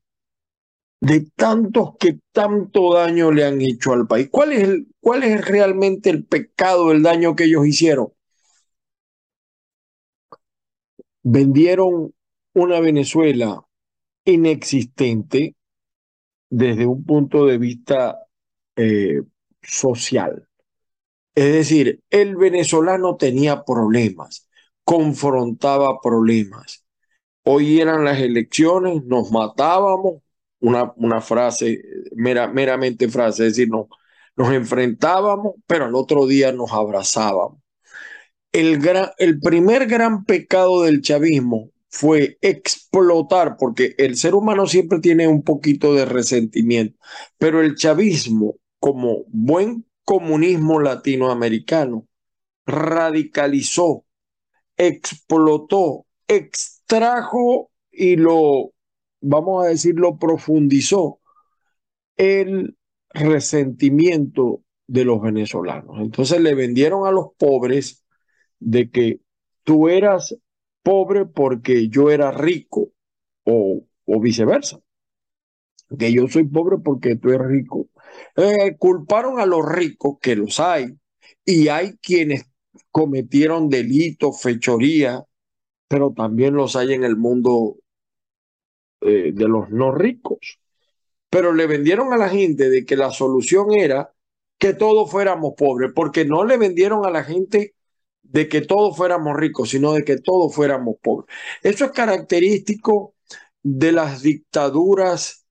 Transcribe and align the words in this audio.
de 1.00 1.28
tantos 1.36 1.96
que 2.00 2.20
tanto 2.32 2.94
daño 2.94 3.32
le 3.32 3.46
han 3.46 3.62
hecho 3.62 3.94
al 3.94 4.08
país. 4.08 4.30
¿Cuál 4.32 4.54
es, 4.54 4.64
el, 4.64 4.88
¿Cuál 5.00 5.24
es 5.24 5.46
realmente 5.46 6.10
el 6.10 6.26
pecado, 6.26 6.92
el 6.92 7.04
daño 7.04 7.36
que 7.36 7.46
ellos 7.46 7.66
hicieron? 7.68 8.14
Vendieron 11.24 12.14
una 12.54 12.80
Venezuela 12.80 13.64
inexistente 14.26 15.56
desde 16.50 16.86
un 16.86 17.06
punto 17.06 17.46
de 17.46 17.58
vista 17.58 18.20
eh, 18.76 19.22
social. 19.62 20.48
Es 21.36 21.54
decir, 21.54 22.02
el 22.10 22.38
venezolano 22.38 23.18
tenía 23.18 23.64
problemas, 23.66 24.50
confrontaba 24.84 26.00
problemas. 26.02 26.86
Hoy 27.44 27.80
eran 27.82 28.06
las 28.06 28.20
elecciones, 28.20 29.04
nos 29.06 29.32
matábamos, 29.32 30.22
una, 30.60 30.94
una 30.96 31.22
frase, 31.22 31.82
mera, 32.16 32.48
meramente 32.48 33.10
frase, 33.10 33.48
es 33.48 33.56
decir, 33.56 33.70
no, 33.70 33.90
nos 34.36 34.54
enfrentábamos, 34.54 35.56
pero 35.66 35.86
al 35.86 35.96
otro 35.96 36.28
día 36.28 36.52
nos 36.52 36.72
abrazábamos. 36.72 37.60
El, 38.52 38.80
gran, 38.80 39.10
el 39.18 39.40
primer 39.40 39.88
gran 39.88 40.26
pecado 40.26 40.84
del 40.84 41.02
chavismo 41.02 41.70
fue 41.90 42.38
explotar, 42.42 43.58
porque 43.58 43.96
el 43.98 44.16
ser 44.18 44.36
humano 44.36 44.68
siempre 44.68 45.00
tiene 45.00 45.28
un 45.28 45.44
poquito 45.44 45.94
de 45.94 46.06
resentimiento, 46.06 46.98
pero 47.38 47.62
el 47.62 47.76
chavismo 47.76 48.56
como 48.80 49.26
buen 49.28 49.86
comunismo 50.04 50.80
latinoamericano, 50.80 52.08
radicalizó, 52.66 54.06
explotó, 54.78 56.06
extrajo 56.92 57.72
y 57.90 58.18
lo, 58.18 58.74
vamos 59.22 59.66
a 59.66 59.70
decirlo, 59.70 60.18
profundizó 60.18 61.20
el 62.18 62.78
resentimiento 63.14 64.64
de 64.88 65.06
los 65.06 65.22
venezolanos. 65.22 66.00
Entonces 66.02 66.42
le 66.42 66.54
vendieron 66.54 67.08
a 67.08 67.12
los 67.12 67.28
pobres 67.38 68.04
de 68.60 68.90
que 68.90 69.22
tú 69.64 69.88
eras 69.88 70.36
pobre 70.84 71.26
porque 71.26 71.88
yo 71.88 72.12
era 72.12 72.32
rico 72.32 72.92
o, 73.44 73.84
o 74.06 74.20
viceversa. 74.20 74.80
Que 75.98 76.12
yo 76.12 76.28
soy 76.28 76.44
pobre 76.46 76.78
porque 76.78 77.16
tú 77.16 77.30
eres 77.30 77.48
rico 77.48 77.88
eh, 78.36 78.76
culparon 78.78 79.40
a 79.40 79.46
los 79.46 79.66
ricos, 79.66 80.18
que 80.22 80.36
los 80.36 80.60
hay, 80.60 80.98
y 81.46 81.70
hay 81.70 81.94
quienes 82.02 82.46
cometieron 82.92 83.70
delitos, 83.70 84.42
fechoría, 84.42 85.26
pero 85.92 86.14
también 86.14 86.54
los 86.54 86.78
hay 86.78 86.94
en 86.94 87.04
el 87.04 87.18
mundo 87.18 87.76
eh, 89.02 89.34
de 89.34 89.48
los 89.50 89.70
no 89.72 89.92
ricos. 89.92 90.62
Pero 91.30 91.52
le 91.52 91.68
vendieron 91.68 92.14
a 92.14 92.18
la 92.18 92.30
gente 92.30 92.70
de 92.70 92.86
que 92.86 92.96
la 92.96 93.12
solución 93.12 93.74
era 93.74 94.14
que 94.58 94.74
todos 94.74 95.12
fuéramos 95.12 95.54
pobres, 95.58 95.92
porque 95.94 96.24
no 96.24 96.46
le 96.46 96.56
vendieron 96.56 97.06
a 97.06 97.10
la 97.10 97.26
gente 97.26 97.76
de 98.22 98.48
que 98.48 98.62
todos 98.62 98.96
fuéramos 98.96 99.36
ricos, 99.36 99.72
sino 99.72 99.92
de 99.92 100.06
que 100.06 100.18
todos 100.18 100.56
fuéramos 100.56 100.96
pobres. 101.02 101.28
Eso 101.62 101.84
es 101.84 101.92
característico 101.92 103.16
de 103.62 103.92
las 103.92 104.22
dictaduras 104.22 105.46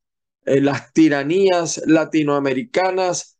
eh, 0.46 0.62
las 0.62 0.90
tiranías 0.94 1.82
latinoamericanas 1.84 3.38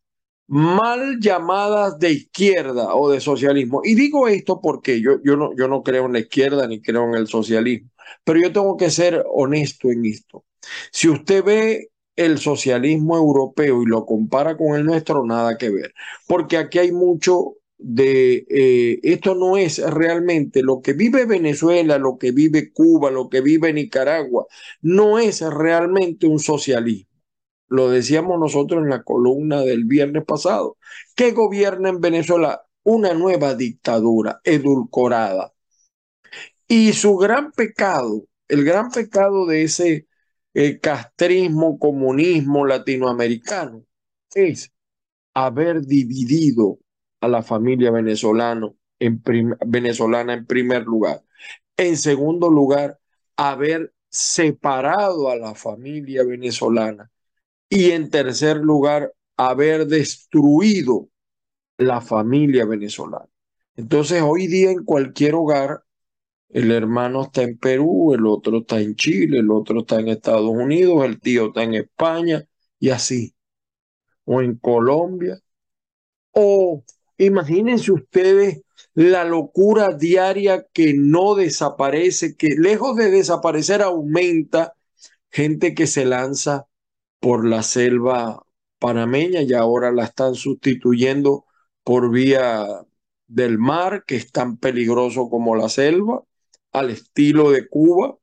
mal 0.51 1.17
llamadas 1.21 1.97
de 1.97 2.11
izquierda 2.11 2.93
o 2.93 3.09
de 3.09 3.21
socialismo. 3.21 3.81
Y 3.85 3.95
digo 3.95 4.27
esto 4.27 4.59
porque 4.59 5.01
yo, 5.01 5.13
yo, 5.23 5.37
no, 5.37 5.55
yo 5.55 5.69
no 5.69 5.81
creo 5.81 6.07
en 6.07 6.13
la 6.13 6.19
izquierda 6.19 6.67
ni 6.67 6.81
creo 6.81 7.05
en 7.05 7.15
el 7.15 7.27
socialismo, 7.27 7.89
pero 8.25 8.37
yo 8.41 8.51
tengo 8.51 8.75
que 8.75 8.89
ser 8.89 9.23
honesto 9.33 9.89
en 9.89 10.05
esto. 10.05 10.43
Si 10.91 11.07
usted 11.07 11.41
ve 11.45 11.91
el 12.17 12.37
socialismo 12.37 13.15
europeo 13.15 13.81
y 13.81 13.85
lo 13.85 14.05
compara 14.05 14.57
con 14.57 14.75
el 14.75 14.85
nuestro, 14.85 15.25
nada 15.25 15.57
que 15.57 15.69
ver, 15.69 15.93
porque 16.27 16.57
aquí 16.57 16.79
hay 16.79 16.91
mucho 16.91 17.55
de 17.77 18.45
eh, 18.49 18.99
esto 19.03 19.35
no 19.35 19.55
es 19.55 19.79
realmente 19.79 20.63
lo 20.63 20.81
que 20.81 20.91
vive 20.91 21.25
Venezuela, 21.25 21.97
lo 21.97 22.17
que 22.17 22.33
vive 22.33 22.73
Cuba, 22.73 23.09
lo 23.09 23.29
que 23.29 23.39
vive 23.39 23.71
Nicaragua, 23.71 24.47
no 24.81 25.17
es 25.17 25.39
realmente 25.41 26.27
un 26.27 26.39
socialismo. 26.39 27.10
Lo 27.71 27.89
decíamos 27.89 28.37
nosotros 28.37 28.83
en 28.83 28.89
la 28.89 29.01
columna 29.01 29.61
del 29.61 29.85
viernes 29.85 30.25
pasado. 30.25 30.77
¿Qué 31.15 31.31
gobierna 31.31 31.87
en 31.87 32.01
Venezuela? 32.01 32.63
Una 32.83 33.13
nueva 33.13 33.55
dictadura 33.55 34.41
edulcorada. 34.43 35.53
Y 36.67 36.91
su 36.91 37.15
gran 37.15 37.53
pecado, 37.53 38.25
el 38.49 38.65
gran 38.65 38.91
pecado 38.91 39.45
de 39.45 39.63
ese 39.63 40.05
eh, 40.53 40.79
castrismo, 40.79 41.79
comunismo 41.79 42.65
latinoamericano, 42.65 43.85
es 44.35 44.73
haber 45.33 45.85
dividido 45.85 46.77
a 47.21 47.29
la 47.29 47.41
familia 47.41 47.89
venezolano 47.89 48.75
en 48.99 49.23
venezolana 49.65 50.33
en 50.33 50.45
primer 50.45 50.83
lugar. 50.83 51.23
En 51.77 51.95
segundo 51.95 52.49
lugar, 52.49 52.99
haber 53.37 53.93
separado 54.09 55.29
a 55.29 55.37
la 55.37 55.55
familia 55.55 56.25
venezolana. 56.25 57.09
Y 57.71 57.91
en 57.91 58.11
tercer 58.11 58.57
lugar, 58.57 59.13
haber 59.37 59.87
destruido 59.87 61.09
la 61.77 62.01
familia 62.01 62.65
venezolana. 62.65 63.27
Entonces, 63.77 64.21
hoy 64.23 64.47
día 64.47 64.71
en 64.71 64.85
cualquier 64.85 65.35
hogar, 65.35 65.83
el 66.49 66.71
hermano 66.71 67.23
está 67.23 67.43
en 67.43 67.57
Perú, 67.57 68.13
el 68.13 68.25
otro 68.27 68.59
está 68.59 68.81
en 68.81 68.95
Chile, 68.95 69.39
el 69.39 69.51
otro 69.51 69.81
está 69.81 69.99
en 70.01 70.09
Estados 70.09 70.49
Unidos, 70.49 71.05
el 71.05 71.19
tío 71.21 71.47
está 71.47 71.63
en 71.63 71.75
España 71.75 72.45
y 72.79 72.89
así. 72.89 73.35
o 74.25 74.41
en 74.41 74.55
Colombia. 74.57 75.39
O 76.31 76.83
imagínense 77.17 77.91
ustedes 77.91 78.61
la 78.93 79.23
locura 79.25 79.93
diaria 79.93 80.65
que 80.73 80.93
no 80.95 81.35
desaparece, 81.35 82.35
que 82.35 82.49
lejos 82.57 82.95
de 82.97 83.11
desaparecer 83.11 83.81
aumenta 83.81 84.73
gente 85.31 85.73
que 85.75 85.87
se 85.87 86.05
lanza 86.05 86.67
por 87.21 87.47
la 87.47 87.63
selva 87.63 88.43
panameña 88.79 89.43
y 89.43 89.53
ahora 89.53 89.91
la 89.91 90.05
están 90.05 90.35
sustituyendo 90.35 91.45
por 91.83 92.11
vía 92.11 92.67
del 93.27 93.57
mar, 93.59 94.03
que 94.05 94.17
es 94.17 94.31
tan 94.31 94.57
peligroso 94.57 95.29
como 95.29 95.55
la 95.55 95.69
selva, 95.69 96.23
al 96.73 96.89
estilo 96.89 97.51
de 97.51 97.67
Cuba, 97.69 98.17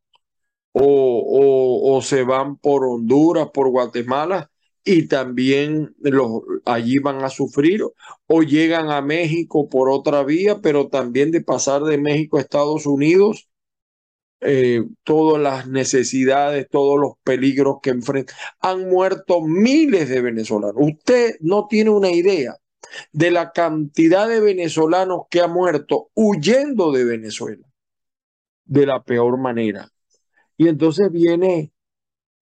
o, 0.72 1.96
o, 1.96 2.02
se 2.02 2.24
van 2.24 2.56
por 2.58 2.84
Honduras, 2.84 3.48
por 3.54 3.70
Guatemala, 3.70 4.50
y 4.84 5.08
también 5.08 5.94
los, 6.00 6.42
allí 6.64 6.98
van 6.98 7.24
a 7.24 7.30
sufrir, 7.30 7.82
o 8.26 8.42
llegan 8.42 8.90
a 8.90 9.02
México 9.02 9.68
por 9.68 9.90
otra 9.90 10.24
vía, 10.24 10.60
pero 10.62 10.88
también 10.88 11.30
de 11.30 11.40
pasar 11.42 11.82
de 11.84 11.98
México 11.98 12.38
a 12.38 12.40
Estados 12.40 12.86
Unidos, 12.86 13.47
eh, 14.40 14.84
todas 15.02 15.42
las 15.42 15.68
necesidades, 15.68 16.68
todos 16.70 16.98
los 17.00 17.12
peligros 17.24 17.78
que 17.82 17.90
enfrentan. 17.90 18.36
Han 18.60 18.88
muerto 18.88 19.40
miles 19.42 20.08
de 20.08 20.20
venezolanos. 20.20 20.76
Usted 20.78 21.36
no 21.40 21.66
tiene 21.68 21.90
una 21.90 22.10
idea 22.10 22.56
de 23.12 23.30
la 23.30 23.52
cantidad 23.52 24.28
de 24.28 24.40
venezolanos 24.40 25.22
que 25.30 25.40
ha 25.40 25.48
muerto 25.48 26.10
huyendo 26.14 26.92
de 26.92 27.04
Venezuela 27.04 27.66
de 28.64 28.86
la 28.86 29.02
peor 29.02 29.38
manera. 29.38 29.90
Y 30.56 30.68
entonces 30.68 31.10
viene 31.10 31.72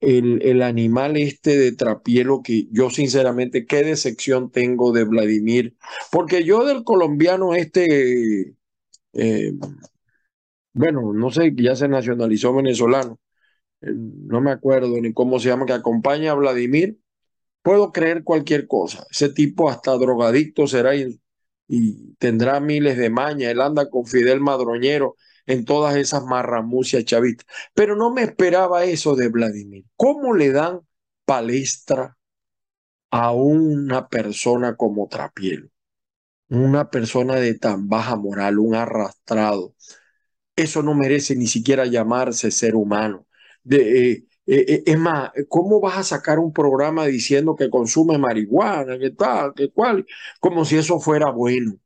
el, 0.00 0.42
el, 0.42 0.62
animal 0.62 1.16
este 1.16 1.56
de 1.56 1.72
trapielo 1.72 2.42
que 2.42 2.68
yo 2.70 2.90
sinceramente 2.90 3.66
qué 3.66 3.82
decepción 3.82 4.50
tengo 4.50 4.92
de 4.92 5.04
Vladimir, 5.04 5.76
porque 6.12 6.44
yo 6.44 6.64
del 6.64 6.84
colombiano 6.84 7.54
este, 7.54 8.54
eh, 9.14 9.52
bueno, 10.76 11.12
no 11.14 11.30
sé, 11.30 11.52
ya 11.56 11.74
se 11.74 11.88
nacionalizó 11.88 12.54
venezolano, 12.54 13.18
eh, 13.80 13.92
no 13.94 14.40
me 14.42 14.50
acuerdo 14.52 15.00
ni 15.00 15.12
cómo 15.14 15.40
se 15.40 15.48
llama, 15.48 15.66
que 15.66 15.72
acompaña 15.72 16.32
a 16.32 16.34
Vladimir, 16.34 16.98
puedo 17.62 17.92
creer 17.92 18.24
cualquier 18.24 18.68
cosa, 18.68 19.06
ese 19.10 19.30
tipo 19.30 19.70
hasta 19.70 19.96
drogadicto 19.96 20.66
será 20.66 20.94
y, 20.96 21.20
tendrá 22.18 22.60
miles 22.60 22.98
de 22.98 23.10
mañas, 23.10 23.50
él 23.52 23.60
anda 23.60 23.90
con 23.90 24.06
Fidel 24.06 24.40
Madroñero, 24.40 25.16
en 25.46 25.64
todas 25.64 25.96
esas 25.96 26.24
marramucias 26.24 27.04
chavistas. 27.04 27.46
Pero 27.74 27.96
no 27.96 28.12
me 28.12 28.22
esperaba 28.22 28.84
eso 28.84 29.16
de 29.16 29.28
Vladimir. 29.28 29.84
¿Cómo 29.96 30.34
le 30.34 30.52
dan 30.52 30.80
palestra 31.24 32.16
a 33.10 33.32
una 33.32 34.08
persona 34.08 34.76
como 34.76 35.08
Trapielo? 35.08 35.68
Una 36.48 36.90
persona 36.90 37.36
de 37.36 37.54
tan 37.54 37.88
baja 37.88 38.16
moral, 38.16 38.58
un 38.58 38.74
arrastrado. 38.74 39.74
Eso 40.56 40.82
no 40.82 40.94
merece 40.94 41.36
ni 41.36 41.46
siquiera 41.46 41.86
llamarse 41.86 42.50
ser 42.50 42.74
humano. 42.76 43.26
De, 43.62 44.12
eh, 44.12 44.26
eh, 44.46 44.64
eh, 44.68 44.82
es 44.86 44.98
más, 44.98 45.30
¿cómo 45.48 45.80
vas 45.80 45.98
a 45.98 46.02
sacar 46.02 46.38
un 46.38 46.52
programa 46.52 47.06
diciendo 47.06 47.56
que 47.56 47.70
consume 47.70 48.18
marihuana, 48.18 48.98
que 48.98 49.10
tal, 49.10 49.54
que 49.54 49.70
cual? 49.70 50.06
Como 50.40 50.64
si 50.64 50.76
eso 50.76 51.00
fuera 51.00 51.30
bueno. 51.30 51.78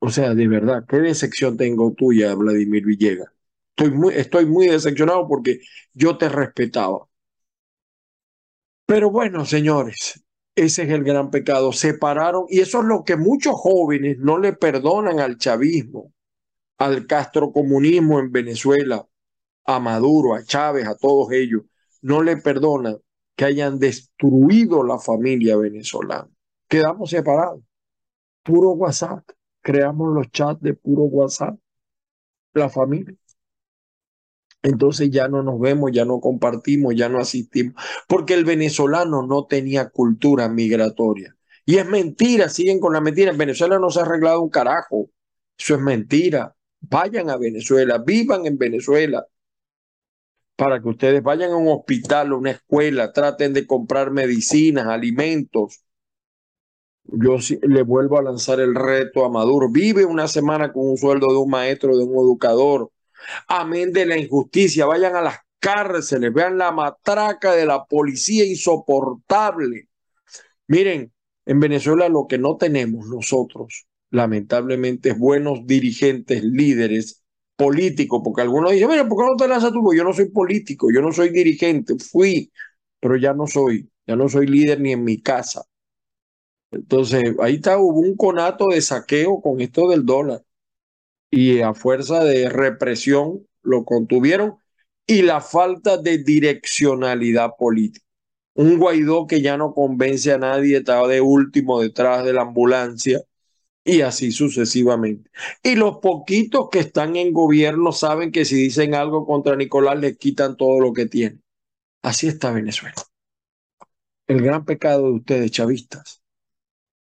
O 0.00 0.10
sea, 0.10 0.34
de 0.34 0.48
verdad, 0.48 0.84
qué 0.88 0.98
decepción 0.98 1.56
tengo 1.56 1.92
tuya, 1.94 2.34
Vladimir 2.34 2.84
Villegas. 2.84 3.28
Estoy 3.76 3.90
muy, 3.96 4.14
estoy 4.14 4.46
muy 4.46 4.66
decepcionado 4.68 5.26
porque 5.28 5.60
yo 5.94 6.18
te 6.18 6.28
respetaba. 6.28 7.08
Pero 8.86 9.10
bueno, 9.10 9.44
señores, 9.44 10.22
ese 10.54 10.82
es 10.84 10.90
el 10.90 11.04
gran 11.04 11.30
pecado. 11.30 11.72
Separaron, 11.72 12.44
y 12.48 12.60
eso 12.60 12.80
es 12.80 12.84
lo 12.86 13.04
que 13.04 13.16
muchos 13.16 13.54
jóvenes 13.56 14.18
no 14.18 14.38
le 14.38 14.52
perdonan 14.52 15.20
al 15.20 15.38
chavismo, 15.38 16.12
al 16.84 17.06
castrocomunismo 17.06 18.18
en 18.18 18.32
Venezuela, 18.32 19.06
a 19.64 19.78
Maduro, 19.78 20.34
a 20.34 20.42
Chávez, 20.42 20.86
a 20.86 20.96
todos 20.96 21.30
ellos. 21.32 21.62
No 22.00 22.22
le 22.22 22.36
perdonan 22.36 22.98
que 23.36 23.44
hayan 23.44 23.78
destruido 23.78 24.82
la 24.82 24.98
familia 24.98 25.56
venezolana. 25.56 26.28
Quedamos 26.68 27.10
separados. 27.10 27.60
Puro 28.42 28.70
WhatsApp 28.70 29.24
creamos 29.60 30.12
los 30.12 30.30
chats 30.32 30.60
de 30.60 30.74
puro 30.74 31.04
WhatsApp, 31.04 31.56
la 32.52 32.68
familia. 32.68 33.14
Entonces 34.62 35.10
ya 35.10 35.28
no 35.28 35.42
nos 35.44 35.60
vemos, 35.60 35.92
ya 35.92 36.04
no 36.04 36.20
compartimos, 36.20 36.94
ya 36.96 37.08
no 37.08 37.20
asistimos, 37.20 37.74
porque 38.08 38.34
el 38.34 38.44
venezolano 38.44 39.24
no 39.24 39.46
tenía 39.46 39.88
cultura 39.90 40.48
migratoria. 40.48 41.36
Y 41.64 41.76
es 41.76 41.86
mentira, 41.86 42.48
siguen 42.48 42.80
con 42.80 42.92
la 42.92 43.00
mentira. 43.00 43.30
En 43.30 43.38
Venezuela 43.38 43.78
no 43.78 43.88
se 43.90 44.00
ha 44.00 44.02
arreglado 44.02 44.42
un 44.42 44.50
carajo. 44.50 45.10
Eso 45.56 45.76
es 45.76 45.80
mentira. 45.80 46.56
Vayan 46.82 47.30
a 47.30 47.36
Venezuela, 47.36 47.98
vivan 47.98 48.46
en 48.46 48.58
Venezuela, 48.58 49.26
para 50.56 50.80
que 50.80 50.88
ustedes 50.88 51.22
vayan 51.22 51.52
a 51.52 51.56
un 51.56 51.68
hospital, 51.68 52.32
a 52.32 52.36
una 52.36 52.50
escuela, 52.52 53.12
traten 53.12 53.52
de 53.52 53.66
comprar 53.66 54.10
medicinas, 54.10 54.86
alimentos, 54.86 55.82
yo 57.04 57.36
le 57.62 57.82
vuelvo 57.82 58.18
a 58.18 58.22
lanzar 58.22 58.60
el 58.60 58.74
reto 58.74 59.24
a 59.24 59.28
Maduro. 59.28 59.68
Vive 59.70 60.04
una 60.04 60.28
semana 60.28 60.72
con 60.72 60.88
un 60.88 60.96
sueldo 60.96 61.28
de 61.28 61.36
un 61.36 61.50
maestro, 61.50 61.96
de 61.96 62.04
un 62.04 62.14
educador. 62.14 62.90
Amén 63.48 63.92
de 63.92 64.06
la 64.06 64.16
injusticia. 64.16 64.86
Vayan 64.86 65.16
a 65.16 65.22
las 65.22 65.38
cárceles, 65.58 66.32
vean 66.32 66.58
la 66.58 66.72
matraca 66.72 67.54
de 67.54 67.66
la 67.66 67.84
policía 67.84 68.44
insoportable. 68.44 69.88
Miren, 70.68 71.12
en 71.44 71.60
Venezuela 71.60 72.08
lo 72.08 72.26
que 72.28 72.38
no 72.38 72.56
tenemos 72.56 73.06
nosotros, 73.06 73.86
lamentablemente, 74.12 75.14
buenos 75.14 75.66
dirigentes, 75.66 76.44
líderes 76.44 77.22
políticos, 77.56 78.20
porque 78.24 78.42
algunos 78.42 78.72
dicen, 78.72 78.88
mira, 78.90 79.08
¿por 79.08 79.18
qué 79.18 79.30
no 79.30 79.36
te 79.36 79.48
lanzas 79.48 79.72
tú? 79.72 79.94
Yo 79.94 80.04
no 80.04 80.12
soy 80.12 80.28
político, 80.30 80.88
yo 80.94 81.00
no 81.02 81.12
soy 81.12 81.30
dirigente, 81.30 81.94
fui, 81.98 82.52
pero 83.00 83.16
ya 83.16 83.32
no 83.34 83.46
soy, 83.46 83.90
ya 84.06 84.14
no 84.16 84.28
soy 84.28 84.46
líder 84.46 84.80
ni 84.80 84.92
en 84.92 85.04
mi 85.04 85.20
casa. 85.22 85.62
Entonces, 86.70 87.34
ahí 87.40 87.56
está, 87.56 87.78
hubo 87.78 88.00
un 88.00 88.16
conato 88.16 88.68
de 88.68 88.80
saqueo 88.80 89.40
con 89.40 89.60
esto 89.60 89.88
del 89.88 90.06
dólar 90.06 90.42
y 91.30 91.60
a 91.60 91.74
fuerza 91.74 92.24
de 92.24 92.48
represión 92.50 93.46
lo 93.62 93.84
contuvieron 93.84 94.56
y 95.06 95.22
la 95.22 95.40
falta 95.40 95.98
de 95.98 96.18
direccionalidad 96.18 97.52
política. 97.58 98.06
Un 98.54 98.78
Guaidó 98.78 99.26
que 99.26 99.42
ya 99.42 99.56
no 99.56 99.74
convence 99.74 100.32
a 100.32 100.38
nadie, 100.38 100.78
estaba 100.78 101.08
de 101.08 101.20
último 101.22 101.80
detrás 101.80 102.24
de 102.24 102.34
la 102.34 102.42
ambulancia 102.42 103.22
y 103.84 104.02
así 104.02 104.30
sucesivamente. 104.32 105.30
Y 105.62 105.74
los 105.74 105.98
poquitos 105.98 106.68
que 106.70 106.80
están 106.80 107.16
en 107.16 107.32
gobierno 107.32 107.92
saben 107.92 108.32
que 108.32 108.44
si 108.44 108.56
dicen 108.56 108.94
algo 108.94 109.26
contra 109.26 109.56
Nicolás 109.56 109.98
les 109.98 110.18
quitan 110.18 110.56
todo 110.56 110.80
lo 110.80 110.92
que 110.92 111.06
tienen. 111.06 111.42
Así 112.02 112.28
está 112.28 112.52
Venezuela. 112.52 112.94
El 114.26 114.42
gran 114.42 114.64
pecado 114.64 115.06
de 115.06 115.12
ustedes, 115.12 115.50
chavistas, 115.50 116.22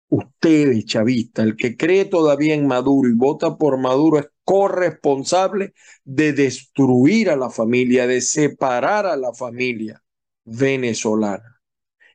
ustedes, 0.09 0.85
chavistas, 0.87 1.47
el 1.47 1.57
que 1.57 1.77
cree 1.77 2.05
todavía 2.05 2.55
en 2.55 2.67
Maduro 2.67 3.09
y 3.09 3.15
vota 3.15 3.57
por 3.57 3.79
Maduro 3.79 4.19
es 4.19 4.29
corresponsable 4.45 5.75
de 6.05 6.33
destruir 6.33 7.31
a 7.31 7.37
la 7.37 7.51
familia, 7.51 8.07
de 8.07 8.21
separar 8.21 9.07
a 9.07 9.17
la 9.17 9.33
familia 9.33 10.03
venezolana. 10.45 11.61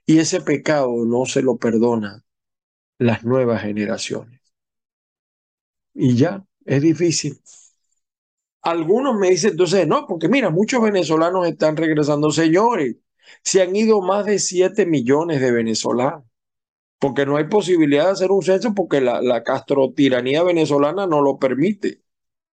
Y 0.06 0.20
ese 0.20 0.42
pecado 0.42 1.06
no 1.06 1.26
se 1.26 1.42
lo 1.42 1.58
perdona 1.58 2.24
las 3.00 3.24
nuevas 3.24 3.62
generaciones. 3.62 4.35
Y 5.96 6.16
ya, 6.16 6.46
es 6.66 6.82
difícil. 6.84 7.40
Algunos 8.62 9.16
me 9.16 9.30
dicen 9.30 9.52
entonces, 9.52 9.88
no, 9.88 10.08
porque 10.08 10.28
mira, 10.28 10.50
muchos 10.50 10.82
venezolanos 10.82 11.48
están 11.48 11.78
regresando. 11.78 12.32
Señores, 12.32 12.96
se 13.44 13.62
han 13.62 13.76
ido 13.76 14.02
más 14.02 14.26
de 14.26 14.40
7 14.40 14.86
millones 14.86 15.40
de 15.42 15.52
venezolanos 15.52 16.24
porque 17.00 17.26
no 17.26 17.38
hay 17.38 17.46
posibilidad 17.46 18.06
de 18.06 18.12
hacer 18.12 18.32
un 18.32 18.44
censo 18.44 18.74
porque 18.76 19.02
la, 19.02 19.22
la 19.22 19.44
castrotiranía 19.44 20.44
venezolana 20.44 21.08
no 21.08 21.22
lo 21.22 21.40
permite. 21.40 22.04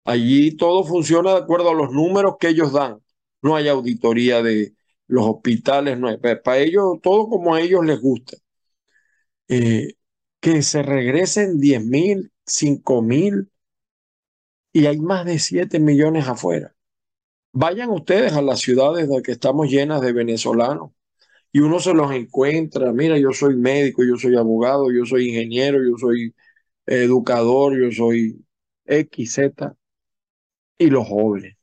Allí 0.04 0.56
todo 0.56 0.84
funciona 0.84 1.32
de 1.32 1.38
acuerdo 1.38 1.70
a 1.70 1.74
los 1.74 1.92
números 1.92 2.36
que 2.40 2.48
ellos 2.50 2.72
dan. 2.72 3.00
No 3.42 3.56
hay 3.56 3.68
auditoría 3.68 4.42
de 4.42 4.74
los 5.08 5.26
hospitales, 5.26 5.98
no 5.98 6.08
hay, 6.08 6.18
para 6.18 6.58
ellos 6.58 6.98
todo 7.02 7.28
como 7.28 7.54
a 7.54 7.60
ellos 7.62 7.84
les 7.86 8.00
gusta. 8.00 8.36
Eh, 9.48 9.94
que 10.40 10.62
se 10.62 10.82
regresen 10.82 11.58
10 11.60 11.84
mil, 11.84 12.32
5 12.46 13.02
mil 13.02 13.50
y 14.72 14.86
hay 14.86 14.98
más 15.00 15.24
de 15.24 15.38
7 15.38 15.80
millones 15.80 16.28
afuera. 16.28 16.74
Vayan 17.52 17.90
ustedes 17.90 18.34
a 18.34 18.42
las 18.42 18.60
ciudades 18.60 19.08
de 19.08 19.22
que 19.22 19.32
estamos 19.32 19.70
llenas 19.70 20.02
de 20.02 20.12
venezolanos 20.12 20.92
y 21.52 21.60
uno 21.60 21.80
se 21.80 21.94
los 21.94 22.12
encuentra, 22.12 22.92
mira, 22.92 23.18
yo 23.18 23.32
soy 23.32 23.56
médico, 23.56 24.04
yo 24.04 24.16
soy 24.16 24.36
abogado, 24.36 24.92
yo 24.92 25.06
soy 25.06 25.28
ingeniero, 25.30 25.78
yo 25.84 25.96
soy 25.98 26.34
educador, 26.86 27.78
yo 27.80 27.90
soy 27.92 28.44
X, 28.86 29.34
Z, 29.34 29.76
y 30.78 30.88
los 30.90 31.06
jóvenes. 31.08 31.56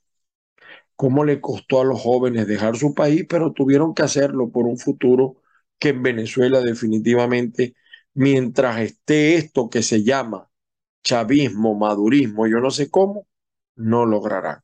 ¿Cómo 0.95 1.25
le 1.25 1.41
costó 1.41 1.81
a 1.81 1.85
los 1.85 2.01
jóvenes 2.01 2.47
dejar 2.47 2.77
su 2.77 2.93
país, 2.93 3.25
pero 3.27 3.51
tuvieron 3.53 3.93
que 3.93 4.03
hacerlo 4.03 4.51
por 4.51 4.65
un 4.65 4.77
futuro 4.77 5.41
que 5.79 5.89
en 5.89 6.03
Venezuela 6.03 6.61
definitivamente, 6.61 7.75
mientras 8.13 8.79
esté 8.79 9.35
esto 9.35 9.69
que 9.69 9.81
se 9.83 10.03
llama 10.03 10.49
chavismo, 11.03 11.75
madurismo, 11.75 12.47
yo 12.47 12.59
no 12.59 12.71
sé 12.71 12.89
cómo, 12.89 13.27
no 13.75 14.05
lograrán. 14.05 14.61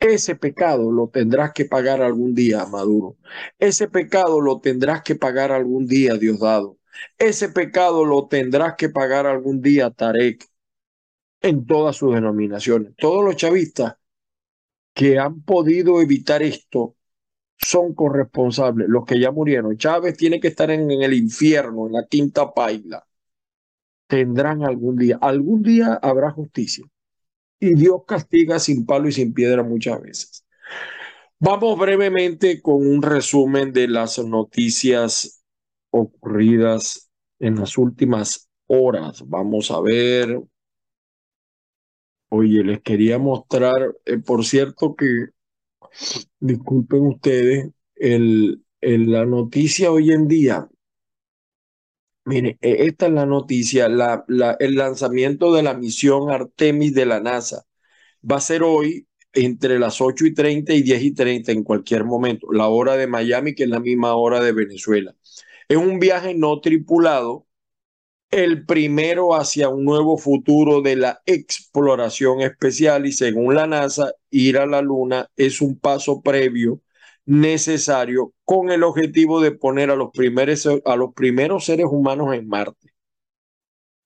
Ese 0.00 0.36
pecado 0.36 0.92
lo 0.92 1.08
tendrás 1.08 1.52
que 1.52 1.64
pagar 1.64 2.02
algún 2.02 2.34
día, 2.34 2.66
Maduro. 2.66 3.16
Ese 3.58 3.88
pecado 3.88 4.40
lo 4.40 4.60
tendrás 4.60 5.02
que 5.02 5.14
pagar 5.16 5.52
algún 5.52 5.86
día, 5.86 6.14
Diosdado. 6.14 6.78
Ese 7.18 7.48
pecado 7.48 8.04
lo 8.04 8.28
tendrás 8.28 8.74
que 8.76 8.88
pagar 8.88 9.26
algún 9.26 9.62
día, 9.62 9.90
Tarek, 9.90 10.46
en 11.42 11.66
todas 11.66 11.96
sus 11.96 12.14
denominaciones. 12.14 12.94
Todos 12.96 13.24
los 13.24 13.36
chavistas 13.36 13.96
que 14.94 15.18
han 15.18 15.42
podido 15.42 16.00
evitar 16.00 16.42
esto 16.42 16.96
son 17.58 17.94
corresponsables, 17.94 18.88
los 18.88 19.04
que 19.04 19.18
ya 19.20 19.30
murieron. 19.30 19.76
Chávez 19.76 20.16
tiene 20.16 20.40
que 20.40 20.48
estar 20.48 20.70
en, 20.70 20.90
el 20.90 21.14
infierno, 21.14 21.86
en 21.86 21.94
la 21.94 22.06
quinta 22.06 22.52
paila. 22.52 23.06
Tendrán 24.14 24.62
algún 24.62 24.94
día, 24.94 25.18
algún 25.20 25.60
día 25.64 25.94
habrá 25.94 26.30
justicia. 26.30 26.84
Y 27.58 27.74
Dios 27.74 28.02
castiga 28.06 28.60
sin 28.60 28.86
palo 28.86 29.08
y 29.08 29.12
sin 29.12 29.34
piedra 29.34 29.64
muchas 29.64 30.00
veces. 30.00 30.46
Vamos 31.40 31.76
brevemente 31.76 32.62
con 32.62 32.86
un 32.86 33.02
resumen 33.02 33.72
de 33.72 33.88
las 33.88 34.20
noticias 34.20 35.42
ocurridas 35.90 37.10
en 37.40 37.56
las 37.56 37.76
últimas 37.76 38.48
horas. 38.68 39.24
Vamos 39.26 39.72
a 39.72 39.80
ver. 39.80 40.40
Oye, 42.28 42.62
les 42.62 42.82
quería 42.82 43.18
mostrar, 43.18 43.96
eh, 44.04 44.18
por 44.18 44.44
cierto 44.44 44.94
que 44.94 45.30
disculpen 46.38 47.04
ustedes, 47.08 47.68
el, 47.96 48.62
la 48.80 49.26
noticia 49.26 49.90
hoy 49.90 50.12
en 50.12 50.28
día, 50.28 50.68
mire, 52.24 52.58
e, 52.60 52.86
esta 52.86 53.06
es 53.06 53.12
la 53.12 53.26
noticia, 53.26 53.86
el 53.86 54.74
lanzamiento 54.76 55.52
de 55.54 55.62
la 55.62 55.74
misión 55.74 56.30
Artemis 56.30 56.94
de 56.94 57.06
la 57.06 57.20
NASA 57.20 57.66
va 58.30 58.36
a 58.36 58.40
ser 58.40 58.62
hoy 58.62 59.06
entre 59.32 59.78
las 59.78 60.00
8 60.00 60.26
y 60.26 60.34
30 60.34 60.74
y 60.74 60.82
10 60.82 61.02
y 61.02 61.12
30 61.12 61.52
en 61.52 61.64
cualquier 61.64 62.04
momento, 62.04 62.52
la 62.52 62.68
hora 62.68 62.96
de 62.96 63.06
Miami, 63.06 63.54
que 63.54 63.64
es 63.64 63.68
la 63.70 63.80
misma 63.80 64.14
hora 64.14 64.40
de 64.40 64.52
Venezuela. 64.52 65.14
Es 65.68 65.76
un 65.76 65.98
viaje 65.98 66.34
no 66.34 66.60
tripulado 66.60 67.46
el 68.30 68.66
primero 68.66 69.34
hacia 69.34 69.68
un 69.68 69.84
nuevo 69.84 70.18
futuro 70.18 70.82
de 70.82 70.96
la 70.96 71.22
exploración 71.26 72.40
espacial 72.40 73.06
y 73.06 73.12
según 73.12 73.54
la 73.54 73.66
NASA, 73.66 74.12
ir 74.30 74.58
a 74.58 74.66
la 74.66 74.82
Luna 74.82 75.30
es 75.36 75.60
un 75.60 75.78
paso 75.78 76.20
previo 76.22 76.80
necesario 77.26 78.32
con 78.44 78.70
el 78.70 78.82
objetivo 78.82 79.40
de 79.40 79.52
poner 79.52 79.90
a 79.90 79.96
los 79.96 80.10
primeros, 80.12 80.68
a 80.84 80.96
los 80.96 81.14
primeros 81.14 81.64
seres 81.64 81.86
humanos 81.90 82.34
en 82.34 82.48
Marte. 82.48 82.90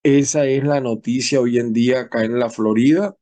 Esa 0.03 0.47
es 0.47 0.65
la 0.65 0.81
noticia 0.81 1.41
hoy 1.41 1.59
en 1.59 1.73
día 1.73 2.01
acá 2.01 2.25
en 2.25 2.39
la 2.39 2.51
Florida. 2.51 3.17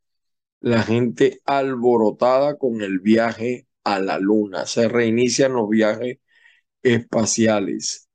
La 0.60 0.82
gente 0.82 1.40
alborotada 1.44 2.56
con 2.58 2.82
el 2.82 3.00
viaje 3.00 3.66
a 3.84 4.00
la 4.00 4.18
Luna. 4.18 4.66
Se 4.66 4.88
reinician 4.88 5.54
los 5.54 5.68
viajes 5.68 6.18
espaciales. 6.82 8.08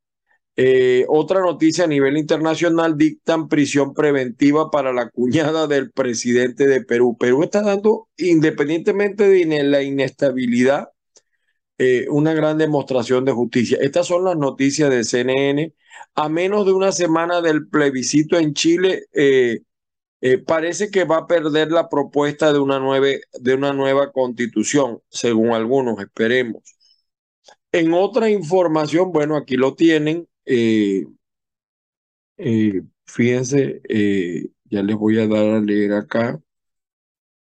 Eh, 0.58 1.06
otra 1.08 1.42
noticia 1.42 1.86
a 1.86 1.88
nivel 1.88 2.18
internacional, 2.18 2.98
dictan 2.98 3.48
prisión 3.48 3.94
preventiva 3.94 4.70
para 4.70 4.94
la 4.94 5.10
cuñada 5.10 5.66
del 5.68 5.92
presidente 5.92 6.68
de 6.68 6.84
Perú. 6.84 7.18
Perú 7.18 7.44
está 7.44 7.62
dando, 7.62 8.10
independientemente 8.18 9.28
de 9.28 9.64
la 9.64 9.82
inestabilidad, 9.82 10.90
eh, 11.82 12.08
una 12.10 12.34
gran 12.34 12.58
demostración 12.58 13.26
de 13.26 13.32
justicia. 13.32 13.78
Estas 13.82 14.08
son 14.08 14.26
las 14.26 14.38
noticias 14.38 14.90
de 14.90 15.04
CNN. 15.04 15.74
A 16.16 16.30
menos 16.30 16.66
de 16.66 16.74
una 16.74 16.92
semana 16.92 17.42
del 17.42 17.68
plebiscito 17.68 18.38
en 18.38 18.54
Chile, 18.54 19.06
eh, 19.14 19.62
parece 20.46 20.92
que 20.92 21.06
va 21.06 21.18
a 21.18 21.28
perder 21.28 21.72
la 21.72 21.90
propuesta 21.90 22.54
de 22.54 22.60
una, 22.60 22.80
de 22.80 23.54
una 23.56 23.74
nueva 23.74 24.12
constitución, 24.12 25.02
según 25.10 25.52
algunos, 25.52 26.00
esperemos. 26.00 26.64
En 27.72 27.94
otra 27.94 28.30
información, 28.30 29.12
bueno, 29.12 29.38
aquí 29.38 29.56
lo 29.56 29.76
tienen, 29.76 30.28
eh, 30.46 31.06
eh, 32.38 32.82
fíjense, 33.06 33.82
eh, 33.88 34.50
ya 34.66 34.84
les 34.84 34.96
voy 34.98 35.20
a 35.20 35.28
dar 35.28 35.46
a 35.56 35.62
leer 35.62 35.94
acá. 35.94 36.42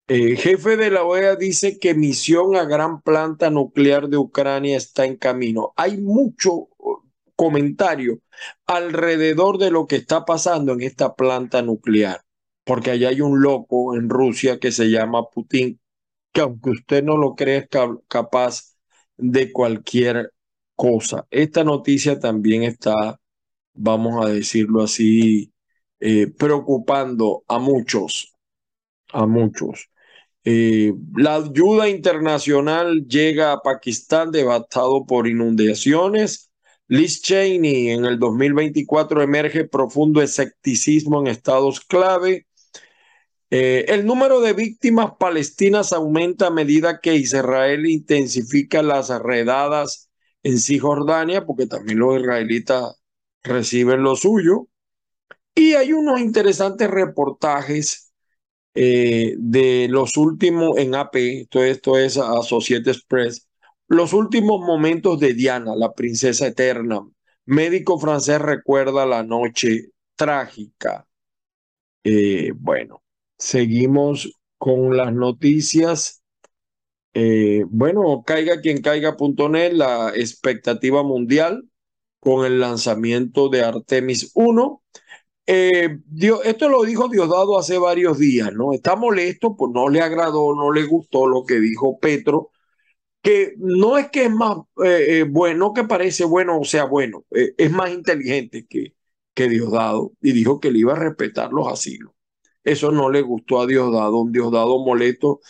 Jefe 0.07 0.77
de 0.77 0.91
la 0.91 1.03
OEA 1.03 1.35
dice 1.35 1.79
que 1.79 1.95
misión 1.95 2.55
a 2.55 2.65
gran 2.65 3.01
planta 3.01 3.49
nuclear 3.49 4.07
de 4.07 4.17
Ucrania 4.17 4.77
está 4.77 5.05
en 5.05 5.17
camino. 5.17 5.73
Hay 5.77 5.97
mucho 5.97 6.53
uh, 6.77 7.01
comentario 7.35 8.19
alrededor 8.67 9.57
de 9.57 9.71
lo 9.71 9.87
que 9.87 9.95
está 9.95 10.25
pasando 10.25 10.73
en 10.73 10.81
esta 10.81 11.15
planta 11.15 11.61
nuclear, 11.63 12.21
porque 12.63 12.91
allá 12.91 13.09
hay 13.09 13.21
un 13.21 13.41
loco 13.41 13.95
en 13.95 14.09
Rusia 14.09 14.59
que 14.59 14.71
se 14.71 14.91
llama 14.91 15.29
Putin, 15.29 15.79
que 16.31 16.41
aunque 16.41 16.71
usted 16.71 17.03
no 17.03 17.17
lo 17.17 17.35
cree 17.35 17.57
es 17.57 17.69
capaz 18.07 18.75
de 19.17 19.51
cualquier 19.51 20.31
cosa. 20.75 21.25
Esta 21.31 21.63
noticia 21.63 22.19
también 22.19 22.63
está, 22.63 23.19
vamos 23.73 24.23
a 24.25 24.29
decirlo 24.29 24.83
así, 24.83 25.51
eh, 25.99 26.27
preocupando 26.27 27.43
a 27.47 27.59
muchos, 27.59 28.35
a 29.13 29.25
muchos. 29.25 29.89
Eh, 30.47 30.93
la 31.17 31.37
ayuda 31.37 31.89
internacional 31.89 33.07
llega 33.07 33.51
a 33.51 33.61
Pakistán 33.61 34.31
devastado 34.31 35.05
por 35.07 35.27
inundaciones. 35.27 36.51
Liz 36.87 37.21
Cheney 37.23 37.89
en 37.89 38.05
el 38.05 38.19
2024 38.19 39.23
emerge 39.23 39.65
profundo 39.65 40.21
escepticismo 40.21 41.19
en 41.19 41.27
estados 41.27 41.79
clave. 41.81 42.45
Eh, 43.49 43.85
el 43.87 44.05
número 44.05 44.39
de 44.39 44.53
víctimas 44.53 45.13
palestinas 45.19 45.93
aumenta 45.93 46.47
a 46.47 46.51
medida 46.51 46.99
que 46.99 47.15
Israel 47.15 47.87
intensifica 47.87 48.83
las 48.83 49.09
redadas 49.09 50.09
en 50.43 50.59
Cisjordania, 50.59 51.45
porque 51.45 51.65
también 51.65 51.97
los 51.99 52.19
israelitas 52.19 53.01
reciben 53.41 54.03
lo 54.03 54.15
suyo. 54.15 54.67
Y 55.55 55.73
hay 55.73 55.93
unos 55.93 56.19
interesantes 56.19 56.89
reportajes 56.89 58.04
eh, 58.75 59.35
de 59.37 59.87
los 59.89 60.17
últimos 60.17 60.77
en 60.77 60.95
AP, 60.95 61.15
esto, 61.41 61.63
esto 61.63 61.97
es 61.97 62.17
Associated 62.17 62.95
Press, 63.07 63.47
los 63.87 64.13
últimos 64.13 64.59
momentos 64.59 65.19
de 65.19 65.33
Diana, 65.33 65.75
la 65.75 65.93
princesa 65.93 66.47
eterna. 66.47 67.01
Médico 67.45 67.99
francés 67.99 68.41
recuerda 68.41 69.05
la 69.05 69.23
noche 69.23 69.91
trágica. 70.15 71.07
Eh, 72.03 72.51
bueno, 72.55 73.03
seguimos 73.37 74.31
con 74.57 74.97
las 74.97 75.13
noticias. 75.13 76.23
Eh, 77.13 77.63
bueno, 77.69 78.23
caiga 78.25 78.59
quien 78.61 78.81
caiga.net, 78.81 79.71
la 79.73 80.11
expectativa 80.15 81.03
mundial 81.03 81.69
con 82.19 82.45
el 82.45 82.59
lanzamiento 82.59 83.49
de 83.49 83.63
Artemis 83.63 84.31
1. 84.33 84.81
Eh, 85.47 85.99
esto 86.43 86.69
lo 86.69 86.83
dijo 86.83 87.07
Diosdado 87.07 87.57
hace 87.59 87.77
varios 87.77 88.17
días, 88.17 88.51
¿no? 88.53 88.73
Está 88.73 88.95
molesto, 88.95 89.55
pues 89.55 89.71
no 89.73 89.89
le 89.89 90.01
agradó, 90.01 90.55
no 90.55 90.71
le 90.71 90.83
gustó 90.85 91.27
lo 91.27 91.45
que 91.45 91.59
dijo 91.59 91.99
Petro, 91.99 92.51
que 93.21 93.53
no 93.57 93.97
es 93.97 94.09
que 94.11 94.25
es 94.25 94.31
más 94.31 94.57
eh, 94.83 95.25
bueno, 95.29 95.73
que 95.73 95.83
parece 95.83 96.25
bueno 96.25 96.59
o 96.59 96.65
sea 96.65 96.85
bueno, 96.85 97.25
es 97.31 97.71
más 97.71 97.91
inteligente 97.91 98.65
que, 98.67 98.95
que 99.33 99.49
Diosdado 99.49 100.13
y 100.21 100.31
dijo 100.31 100.59
que 100.59 100.71
le 100.71 100.79
iba 100.79 100.93
a 100.93 100.99
respetar 100.99 101.51
los 101.51 101.67
asilos. 101.67 102.13
Eso 102.63 102.91
no 102.91 103.11
le 103.11 103.21
gustó 103.21 103.61
a 103.61 103.67
Diosdado, 103.67 104.17
un 104.17 104.31
Diosdado 104.31 104.79
molesto 104.83 105.41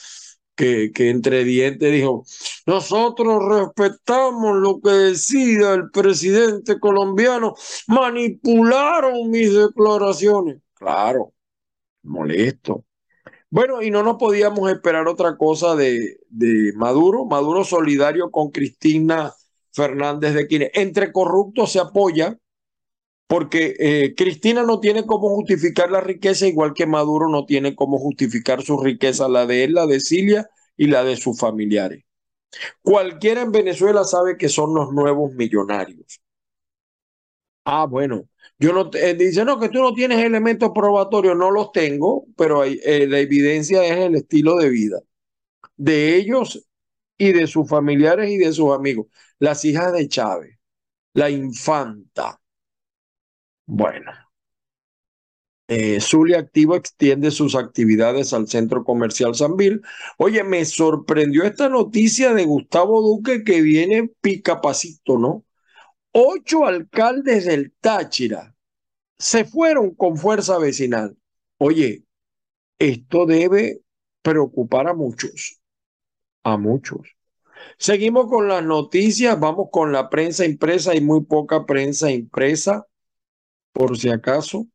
que, 0.55 0.91
entre 1.09 1.43
dientes 1.43 1.91
dijo, 1.91 2.23
nosotros 2.65 3.43
respetamos 3.47 4.57
lo 4.57 4.79
que 4.79 4.89
decida 4.89 5.73
el 5.73 5.91
presidente 5.91 6.79
colombiano, 6.79 7.55
manipularon 7.87 9.29
mis 9.29 9.53
declaraciones. 9.53 10.61
Claro, 10.73 11.33
molesto. 12.03 12.85
Bueno, 13.49 13.81
y 13.81 13.91
no 13.91 14.03
nos 14.03 14.17
podíamos 14.17 14.69
esperar 14.69 15.07
otra 15.07 15.37
cosa 15.37 15.75
de, 15.75 16.17
de 16.29 16.73
Maduro. 16.75 17.25
Maduro 17.25 17.63
solidario 17.63 18.31
con 18.31 18.51
Cristina 18.51 19.33
Fernández 19.71 20.33
de 20.33 20.47
Quine. 20.47 20.71
Entre 20.73 21.11
corruptos 21.11 21.71
se 21.71 21.79
apoya 21.79 22.37
porque 23.27 23.75
eh, 23.79 24.13
Cristina 24.15 24.63
no 24.63 24.79
tiene 24.79 25.05
cómo 25.05 25.29
justificar 25.29 25.91
la 25.91 26.01
riqueza, 26.01 26.47
igual 26.47 26.73
que 26.73 26.85
Maduro 26.85 27.29
no 27.29 27.45
tiene 27.45 27.75
cómo 27.75 27.97
justificar 27.97 28.61
su 28.61 28.77
riqueza, 28.79 29.27
la 29.27 29.45
de 29.45 29.63
él, 29.63 29.73
la 29.73 29.87
de 29.87 29.99
Cilia 29.99 30.49
y 30.77 30.87
la 30.87 31.03
de 31.03 31.15
sus 31.17 31.39
familiares. 31.39 32.03
Cualquiera 32.81 33.41
en 33.41 33.51
Venezuela 33.51 34.03
sabe 34.03 34.37
que 34.37 34.49
son 34.49 34.73
los 34.75 34.93
nuevos 34.93 35.33
millonarios. 35.33 36.21
Ah, 37.65 37.85
bueno, 37.85 38.29
yo 38.59 38.73
no 38.73 38.91
eh, 38.93 39.15
dice 39.15 39.43
no 39.43 39.59
que 39.59 39.69
tú 39.69 39.79
no 39.81 39.93
tienes 39.93 40.19
elementos 40.23 40.71
probatorios, 40.73 41.35
no 41.35 41.49
los 41.51 41.71
tengo, 41.71 42.25
pero 42.37 42.63
eh, 42.63 43.07
la 43.07 43.19
evidencia 43.19 43.83
es 43.83 43.97
el 43.97 44.15
estilo 44.15 44.55
de 44.57 44.69
vida 44.69 44.99
de 45.77 46.15
ellos 46.15 46.67
y 47.17 47.33
de 47.33 47.47
sus 47.47 47.67
familiares 47.69 48.29
y 48.29 48.37
de 48.37 48.51
sus 48.53 48.73
amigos. 48.73 49.07
Las 49.39 49.65
hijas 49.65 49.93
de 49.93 50.07
Chávez 50.07 50.57
la 51.13 51.29
infanta. 51.29 52.39
Bueno. 53.65 54.11
Eh, 55.67 55.99
Zulia 55.99 56.39
Activo 56.39 56.75
extiende 56.75 57.31
sus 57.31 57.55
actividades 57.55 58.33
al 58.33 58.47
centro 58.47 58.83
comercial 58.83 59.33
Sanvil. 59.33 59.81
Oye, 60.17 60.43
me 60.43 60.63
sorprendió 60.63 61.43
esta 61.43 61.69
noticia 61.69 62.33
de 62.33 62.45
Gustavo 62.45 63.01
Duque 63.01 63.43
que 63.43 63.61
viene 63.61 64.11
picapacito, 64.21 65.17
¿no? 65.17 65.43
Ocho 66.11 66.65
alcaldes 66.65 67.45
del 67.45 67.73
Táchira 67.81 68.55
se 69.17 69.45
fueron 69.45 69.95
con 69.95 70.17
fuerza 70.17 70.59
vecinal. 70.59 71.17
Oye, 71.57 72.03
esto 72.79 73.25
debe 73.25 73.81
preocupar 74.21 74.87
a 74.87 74.93
muchos, 74.93 75.59
a 76.43 76.57
muchos. 76.57 77.15
Seguimos 77.77 78.27
con 78.27 78.47
las 78.47 78.63
noticias, 78.63 79.39
vamos 79.39 79.69
con 79.71 79.91
la 79.91 80.09
prensa 80.09 80.45
impresa, 80.45 80.91
hay 80.91 81.01
muy 81.01 81.25
poca 81.25 81.65
prensa 81.65 82.11
impresa, 82.11 82.85
por 83.75 83.97
si 83.97 84.09
acaso. 84.09 84.67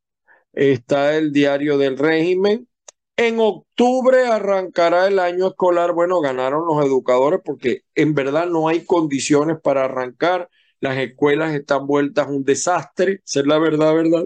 Está 0.52 1.16
el 1.16 1.32
diario 1.32 1.78
del 1.78 1.96
régimen. 1.96 2.68
En 3.16 3.40
octubre 3.40 4.26
arrancará 4.26 5.08
el 5.08 5.18
año 5.18 5.48
escolar. 5.48 5.92
Bueno, 5.94 6.20
ganaron 6.20 6.66
los 6.66 6.84
educadores 6.84 7.40
porque 7.44 7.82
en 7.94 8.14
verdad 8.14 8.46
no 8.46 8.68
hay 8.68 8.84
condiciones 8.84 9.56
para 9.62 9.86
arrancar. 9.86 10.50
Las 10.80 10.98
escuelas 10.98 11.54
están 11.54 11.86
vueltas 11.86 12.28
un 12.28 12.44
desastre, 12.44 13.20
ser 13.24 13.46
la 13.46 13.58
verdad, 13.58 13.94
¿verdad? 13.94 14.24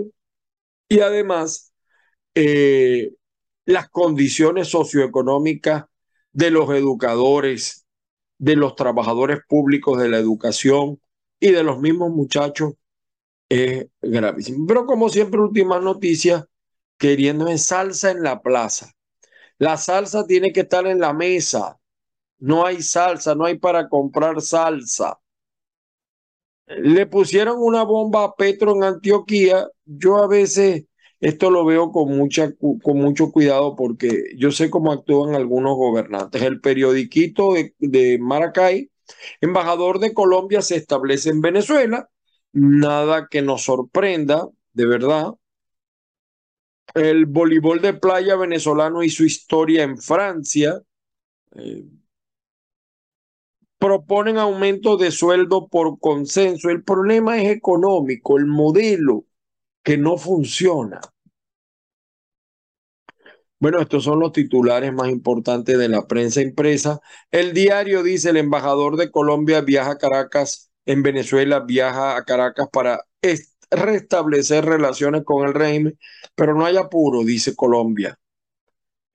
Y 0.88 1.00
además, 1.00 1.72
eh, 2.34 3.12
las 3.64 3.88
condiciones 3.88 4.68
socioeconómicas 4.68 5.84
de 6.32 6.50
los 6.50 6.68
educadores, 6.70 7.86
de 8.38 8.56
los 8.56 8.74
trabajadores 8.74 9.38
públicos 9.48 9.98
de 10.00 10.08
la 10.08 10.18
educación 10.18 11.00
y 11.40 11.52
de 11.52 11.62
los 11.62 11.80
mismos 11.80 12.10
muchachos 12.10 12.74
es 13.48 13.86
gravísimo. 14.00 14.66
Pero 14.66 14.86
como 14.86 15.08
siempre, 15.08 15.40
últimas 15.40 15.82
noticias, 15.82 16.44
queriendo 16.98 17.48
en 17.48 17.58
salsa 17.58 18.10
en 18.10 18.22
la 18.22 18.42
plaza. 18.42 18.92
La 19.58 19.76
salsa 19.76 20.26
tiene 20.26 20.52
que 20.52 20.60
estar 20.60 20.86
en 20.86 21.00
la 21.00 21.12
mesa. 21.12 21.78
No 22.38 22.66
hay 22.66 22.82
salsa, 22.82 23.34
no 23.34 23.44
hay 23.44 23.58
para 23.58 23.88
comprar 23.88 24.40
salsa. 24.40 25.18
Le 26.66 27.06
pusieron 27.06 27.56
una 27.58 27.82
bomba 27.84 28.24
a 28.24 28.34
Petro 28.34 28.74
en 28.74 28.84
Antioquía. 28.84 29.68
Yo 29.84 30.16
a 30.16 30.26
veces 30.26 30.84
esto 31.20 31.50
lo 31.50 31.64
veo 31.64 31.92
con, 31.92 32.16
mucha, 32.16 32.52
con 32.54 32.98
mucho 32.98 33.30
cuidado 33.32 33.76
porque 33.76 34.24
yo 34.36 34.50
sé 34.50 34.70
cómo 34.70 34.92
actúan 34.92 35.34
algunos 35.34 35.76
gobernantes. 35.76 36.42
El 36.42 36.60
periodiquito 36.60 37.54
de 37.78 38.18
Maracay, 38.20 38.90
embajador 39.40 40.00
de 40.00 40.14
Colombia, 40.14 40.62
se 40.62 40.76
establece 40.76 41.30
en 41.30 41.40
Venezuela. 41.40 42.08
Nada 42.54 43.26
que 43.28 43.42
nos 43.42 43.64
sorprenda, 43.64 44.48
de 44.72 44.86
verdad. 44.86 45.34
El 46.94 47.26
voleibol 47.26 47.80
de 47.80 47.94
playa 47.94 48.36
venezolano 48.36 49.02
y 49.02 49.10
su 49.10 49.24
historia 49.24 49.82
en 49.82 49.98
Francia. 49.98 50.80
Eh, 51.56 51.84
proponen 53.78 54.38
aumento 54.38 54.96
de 54.96 55.10
sueldo 55.10 55.68
por 55.68 55.98
consenso. 55.98 56.70
El 56.70 56.84
problema 56.84 57.42
es 57.42 57.50
económico, 57.50 58.38
el 58.38 58.46
modelo 58.46 59.26
que 59.82 59.98
no 59.98 60.16
funciona. 60.16 61.00
Bueno, 63.58 63.80
estos 63.80 64.04
son 64.04 64.20
los 64.20 64.32
titulares 64.32 64.92
más 64.92 65.08
importantes 65.08 65.76
de 65.76 65.88
la 65.88 66.06
prensa 66.06 66.40
impresa. 66.40 67.00
El 67.30 67.52
diario 67.52 68.02
dice, 68.02 68.30
el 68.30 68.36
embajador 68.36 68.96
de 68.96 69.10
Colombia 69.10 69.60
viaja 69.60 69.92
a 69.92 69.98
Caracas, 69.98 70.70
en 70.86 71.02
Venezuela, 71.02 71.60
viaja 71.60 72.16
a 72.16 72.24
Caracas 72.24 72.68
para 72.72 73.04
restablecer 73.70 74.64
relaciones 74.64 75.24
con 75.24 75.46
el 75.46 75.54
régimen, 75.54 75.98
pero 76.34 76.54
no 76.54 76.64
hay 76.64 76.76
apuro, 76.76 77.24
dice 77.24 77.54
Colombia. 77.54 78.18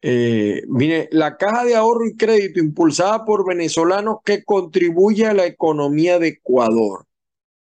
Eh, 0.02 0.64
mire, 0.68 1.10
la 1.12 1.36
caja 1.36 1.66
de 1.66 1.76
ahorro 1.76 2.08
y 2.08 2.16
crédito 2.16 2.60
impulsada 2.60 3.26
por 3.26 3.46
venezolanos 3.46 4.18
que 4.24 4.44
contribuye 4.44 5.26
a 5.26 5.34
la 5.34 5.46
economía 5.46 6.20
de 6.20 6.30
Ecuador. 6.30 7.06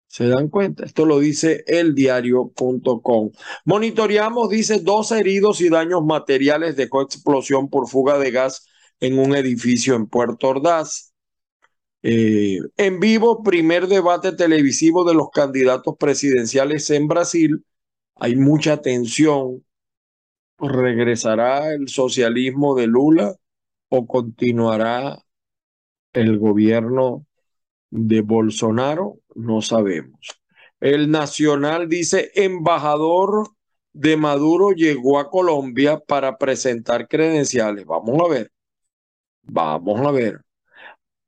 ¿Se 0.08 0.28
dan 0.28 0.48
cuenta? 0.50 0.86
Esto 0.86 1.06
lo 1.06 1.20
dice 1.20 1.64
el 1.68 1.94
diario.com. 1.94 3.32
Monitoreamos, 3.66 4.50
dice, 4.50 4.80
dos 4.80 5.12
heridos 5.12 5.62
y 5.62 5.70
daños 5.70 6.04
materiales 6.06 6.76
dejó 6.78 7.02
explosión 7.02 7.70
por 7.70 7.88
fuga 7.90 8.18
de 8.18 8.32
gas 8.32 8.66
en 9.02 9.20
un 9.20 9.36
edificio 9.36 9.96
en 9.96 10.08
Puerto 10.08 10.48
Ordaz. 10.48 11.14
Eh, 12.08 12.60
en 12.78 13.00
vivo, 13.00 13.42
primer 13.42 13.88
debate 13.88 14.32
televisivo 14.32 15.04
de 15.06 15.16
los 15.16 15.30
candidatos 15.32 15.96
presidenciales 15.98 16.90
en 16.92 17.08
Brasil. 17.08 17.66
Hay 18.16 18.36
mucha 18.36 18.80
tensión 18.82 19.66
¿Regresará 20.58 21.74
el 21.74 21.90
socialismo 21.90 22.76
de 22.76 22.88
Lula 22.88 23.36
o 23.90 24.08
continuará 24.08 25.22
el 26.14 26.40
gobierno 26.40 27.26
de 27.90 28.22
Bolsonaro? 28.22 29.20
No 29.36 29.62
sabemos. 29.62 30.42
El 30.80 31.12
Nacional 31.12 31.90
dice, 31.90 32.32
embajador 32.36 33.50
de 33.94 34.18
Maduro 34.18 34.72
llegó 34.72 35.20
a 35.20 35.30
Colombia 35.30 36.00
para 36.00 36.38
presentar 36.38 37.08
credenciales. 37.08 37.86
Vamos 37.86 38.18
a 38.24 38.30
ver. 38.30 38.52
Vamos 39.44 40.02
a 40.06 40.12
ver. 40.12 40.45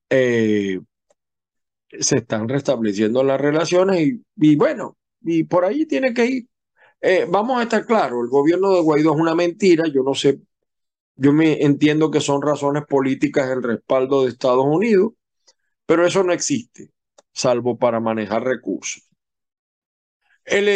Eh, 0.09 0.79
se 1.99 2.17
están 2.17 2.47
restableciendo 2.49 3.23
las 3.23 3.39
relaciones 3.39 4.01
y, 4.35 4.55
bueno, 4.55 4.97
y 5.21 5.43
por 5.43 5.65
ahí 5.65 5.85
tiene 5.85 6.13
que 6.13 6.25
ir. 6.25 6.47
Eh, 7.01 7.25
vamos 7.29 7.59
a 7.59 7.63
estar 7.63 7.85
claros, 7.85 8.23
el 8.23 8.29
gobierno 8.29 8.73
de 8.73 8.81
Guaidó 8.81 9.13
es 9.13 9.21
una 9.21 9.35
mentira, 9.35 9.85
yo 9.87 10.01
no 10.03 10.15
sé, 10.15 10.39
yo 11.15 11.31
me 11.31 11.63
entiendo 11.63 12.09
que 12.11 12.21
son 12.21 12.41
razones 12.41 12.85
políticas 12.87 13.49
el 13.51 13.63
respaldo 13.63 14.23
de 14.23 14.29
Estados 14.29 14.65
Unidos, 14.65 15.13
pero 15.85 16.05
eso 16.05 16.23
no 16.23 16.33
existe, 16.33 16.91
salvo 17.33 17.77
para 17.77 17.99
manejar 17.99 18.43
recursos. 18.43 19.03
El 20.45 20.67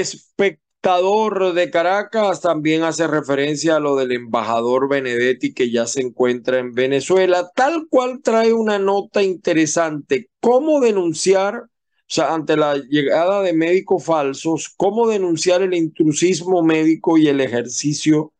espectador 0.82 1.54
de 1.54 1.70
Caracas 1.70 2.42
también 2.42 2.82
hace 2.82 3.06
referencia 3.06 3.76
a 3.76 3.80
lo 3.80 3.96
del 3.96 4.14
embajador 4.14 4.90
Benedetti 4.90 5.54
que 5.54 5.70
ya 5.70 5.86
se 5.86 6.02
encuentra 6.02 6.58
en 6.58 6.74
Venezuela, 6.74 7.52
tal 7.56 7.88
cual 7.88 8.22
trae 8.24 8.52
una 8.52 8.80
nota 8.80 9.22
interesante, 9.22 10.30
cómo 10.40 10.80
denunciar 10.80 11.66
o 11.66 12.14
sea, 12.14 12.34
ante 12.34 12.58
la 12.58 12.76
llegada 12.78 13.42
de 13.42 13.54
médicos 13.54 14.04
falsos, 14.04 14.74
¿cómo 14.76 15.08
denunciar 15.08 15.62
el 15.62 15.74
intrusismo 15.76 16.64
médico 16.64 17.18
y 17.18 17.28
el 17.28 17.40
ejercicio 17.42 18.34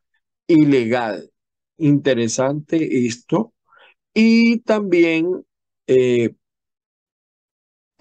ilegal? 0.48 1.32
Interesante 1.78 3.06
esto. 3.06 3.54
Y 4.14 4.60
también, 4.62 5.46
eh, 5.88 6.34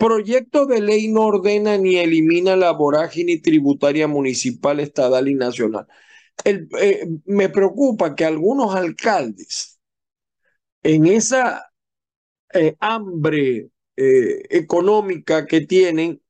proyecto 0.00 0.64
de 0.66 0.80
ley 0.80 1.08
no 1.08 1.26
ordena 1.26 1.76
ni 1.76 1.96
elimina 1.96 2.56
la 2.56 2.72
vorágine 2.72 3.38
tributaria 3.38 4.08
municipal, 4.08 4.80
estatal 4.80 5.28
y 5.28 5.34
nacional. 5.34 5.86
Eh, 6.44 7.06
me 7.26 7.50
preocupa 7.50 8.14
que 8.14 8.24
algunos 8.24 8.74
alcaldes 8.74 9.78
en 10.82 11.06
esa 11.06 11.70
eh, 12.54 12.76
hambre 12.80 13.70
eh, 13.96 14.42
económica 14.48 15.46
que 15.46 15.60
tienen, 15.66 16.22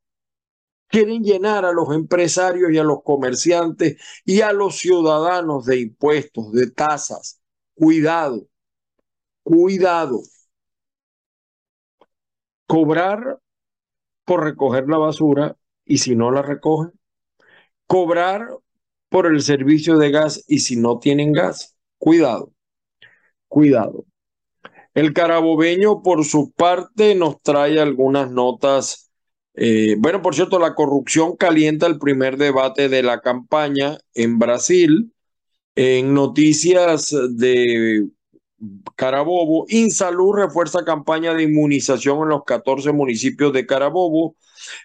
quieren 0.88 1.22
llenar 1.22 1.64
a 1.64 1.72
los 1.72 1.94
empresarios 1.94 2.72
y 2.72 2.78
a 2.78 2.82
los 2.84 3.04
comerciantes 3.04 3.98
y 4.24 4.40
a 4.40 4.52
los 4.52 4.78
ciudadanos 4.78 5.66
de 5.66 5.80
impuestos, 5.80 6.52
de 6.52 6.70
tasas. 6.72 7.40
Cuidado, 7.74 8.48
cuidado. 9.44 10.22
Cobrar 12.66 13.38
por 14.30 14.44
recoger 14.44 14.86
la 14.86 14.96
basura 14.96 15.56
y 15.84 15.98
si 15.98 16.14
no 16.14 16.30
la 16.30 16.40
recogen, 16.40 16.92
cobrar 17.88 18.46
por 19.08 19.26
el 19.26 19.42
servicio 19.42 19.98
de 19.98 20.12
gas 20.12 20.44
y 20.46 20.60
si 20.60 20.76
no 20.76 21.00
tienen 21.00 21.32
gas, 21.32 21.74
cuidado, 21.98 22.52
cuidado. 23.48 24.04
El 24.94 25.14
carabobeño, 25.14 26.04
por 26.04 26.24
su 26.24 26.52
parte, 26.52 27.16
nos 27.16 27.42
trae 27.42 27.80
algunas 27.80 28.30
notas. 28.30 29.10
Eh, 29.54 29.96
bueno, 29.98 30.22
por 30.22 30.36
cierto, 30.36 30.60
la 30.60 30.76
corrupción 30.76 31.34
calienta 31.34 31.88
el 31.88 31.98
primer 31.98 32.36
debate 32.36 32.88
de 32.88 33.02
la 33.02 33.20
campaña 33.22 33.98
en 34.14 34.38
Brasil. 34.38 35.12
En 35.74 36.14
noticias 36.14 37.12
de 37.30 38.06
Carabobo, 38.94 39.64
Insalud 39.70 40.34
refuerza 40.34 40.84
campaña 40.84 41.32
de 41.32 41.44
inmunización 41.44 42.22
en 42.22 42.28
los 42.28 42.44
14 42.44 42.92
municipios 42.92 43.52
de 43.54 43.64
Carabobo. 43.66 44.36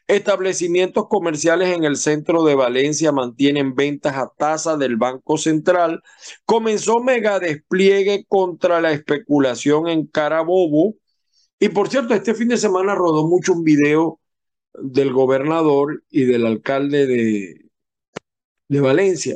Establecimientos 0.07 1.07
comerciales 1.09 1.75
en 1.75 1.83
el 1.83 1.97
centro 1.97 2.43
de 2.45 2.55
Valencia 2.55 3.11
mantienen 3.11 3.75
ventas 3.75 4.15
a 4.15 4.31
tasa 4.38 4.77
del 4.77 4.95
Banco 4.95 5.38
Central. 5.38 6.01
Comenzó 6.45 7.01
mega 7.01 7.39
despliegue 7.39 8.25
contra 8.29 8.79
la 8.79 8.93
especulación 8.93 9.89
en 9.89 10.07
Carabobo. 10.07 10.95
Y 11.59 11.69
por 11.69 11.89
cierto, 11.89 12.13
este 12.13 12.33
fin 12.33 12.47
de 12.47 12.57
semana 12.57 12.95
rodó 12.95 13.27
mucho 13.27 13.53
un 13.53 13.63
video 13.63 14.19
del 14.73 15.11
gobernador 15.11 16.03
y 16.09 16.23
del 16.23 16.45
alcalde 16.45 17.07
de, 17.07 17.65
de 18.69 18.79
Valencia. 18.79 19.35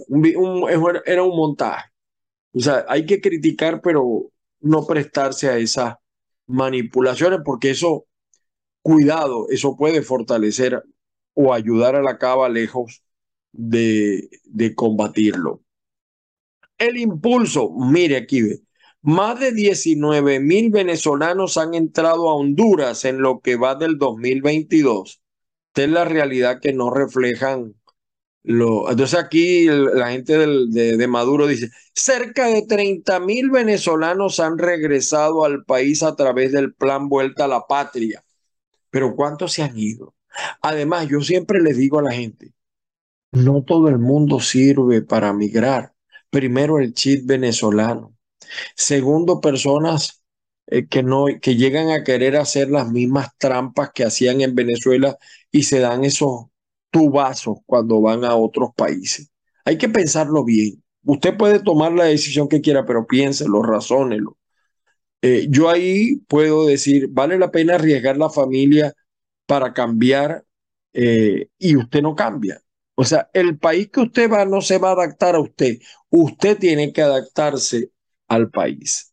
era 1.06 1.24
un 1.24 1.36
montaje. 1.36 1.90
O 2.54 2.60
sea, 2.60 2.86
hay 2.88 3.06
que 3.06 3.22
criticar, 3.22 3.82
pero 3.82 4.32
no 4.62 4.86
prestarse 4.86 5.50
a 5.50 5.58
esas 5.58 5.96
manipulaciones, 6.48 7.40
porque 7.46 7.72
eso, 7.72 8.08
cuidado, 8.82 9.48
eso 9.50 9.76
puede 9.78 10.02
fortalecer 10.02 10.84
o 11.34 11.54
ayudar 11.54 11.96
a 11.96 12.02
la 12.02 12.18
cava 12.18 12.50
lejos 12.50 13.04
de, 13.52 14.30
de 14.46 14.76
combatirlo. 14.76 15.62
El 16.78 16.98
impulso, 16.98 17.72
mire 17.72 18.18
aquí, 18.18 18.42
más 19.02 19.40
de 19.40 19.54
19 19.54 20.40
mil 20.40 20.72
venezolanos 20.72 21.58
han 21.58 21.74
entrado 21.74 22.30
a 22.30 22.36
Honduras 22.36 23.06
en 23.06 23.22
lo 23.22 23.40
que 23.40 23.56
va 23.56 23.76
del 23.76 23.98
2022. 23.98 25.22
Esta 25.68 25.84
es 25.84 25.90
la 25.90 26.06
realidad 26.06 26.60
que 26.60 26.74
no 26.74 26.90
reflejan 26.90 27.76
Entonces 28.50 29.20
aquí 29.20 29.68
la 29.68 30.10
gente 30.10 30.36
de, 30.36 30.98
de, 30.98 31.08
Maduro 31.08 31.46
dice, 31.46 31.70
cerca 31.94 32.48
de 32.48 32.66
30 32.68 33.20
mil 33.20 33.52
venezolanos 33.52 34.40
han 34.40 34.58
regresado 34.58 35.46
al 35.46 35.66
país 35.66 36.02
a 36.02 36.16
través 36.16 36.52
del 36.52 36.74
plan 36.74 37.10
Vuelta 37.10 37.46
a 37.46 37.48
la 37.48 37.68
Patria. 37.68 38.24
Pero 38.90 39.16
¿cuántos 39.16 39.54
se 39.54 39.62
han 39.62 39.78
ido? 39.78 40.16
Además, 40.64 41.08
yo 41.08 41.22
siempre 41.22 41.62
les 41.62 41.78
digo 41.78 42.00
a 42.00 42.04
la 42.04 42.12
gente, 42.12 42.54
no 43.32 43.62
todo 43.64 43.88
el 43.88 44.00
mundo 44.00 44.40
sirve 44.40 45.04
para 45.04 45.32
migrar. 45.32 45.94
Primero 46.32 46.80
el 46.80 46.94
chip 46.96 47.28
venezolano. 47.28 48.16
Segundo, 48.76 49.42
personas 49.42 50.24
eh, 50.66 50.88
que, 50.88 51.04
no, 51.04 51.26
que 51.40 51.56
llegan 51.56 51.92
a 51.92 52.04
querer 52.04 52.36
hacer 52.36 52.72
las 52.72 52.90
mismas 52.90 53.30
trampas 53.38 53.92
que 53.94 54.06
hacían 54.06 54.42
en 54.42 54.56
Venezuela 54.56 55.18
y 55.52 55.64
se 55.64 55.80
dan 55.80 56.04
esos 56.04 56.49
tubazos 56.92 57.60
cuando 57.66 58.02
van 58.02 58.26
a 58.26 58.36
otros 58.36 58.72
países. 58.76 59.30
Hay 59.66 59.78
que 59.78 59.90
pensarlo 59.90 60.44
bien. 60.44 60.84
Usted 61.04 61.38
puede 61.38 61.60
tomar 61.60 61.92
la 61.94 62.06
decisión 62.06 62.48
que 62.48 62.62
quiera, 62.62 62.86
pero 62.86 63.08
piénselo, 63.08 63.62
razónelo. 63.64 64.38
Eh, 65.22 65.48
yo 65.50 65.70
ahí 65.70 66.18
puedo 66.28 66.66
decir, 66.68 67.08
vale 67.10 67.38
la 67.38 67.52
pena 67.52 67.76
arriesgar 67.76 68.18
la 68.18 68.30
familia 68.30 68.94
para 69.46 69.74
cambiar 69.74 70.46
eh, 70.94 71.50
y 71.58 71.76
usted 71.76 72.02
no 72.02 72.16
cambia. 72.16 72.62
O 72.96 73.06
sea, 73.06 73.30
el 73.34 73.58
país 73.58 73.90
que 73.92 74.02
usted 74.02 74.32
va 74.32 74.46
no 74.46 74.62
se 74.62 74.78
va 74.78 74.90
a 74.90 74.94
adaptar 74.94 75.36
a 75.36 75.40
usted. 75.40 75.80
Usted 76.10 76.58
tiene 76.58 76.92
que 76.94 77.02
adaptarse 77.02 77.92
al 78.28 78.50
país. 78.50 79.09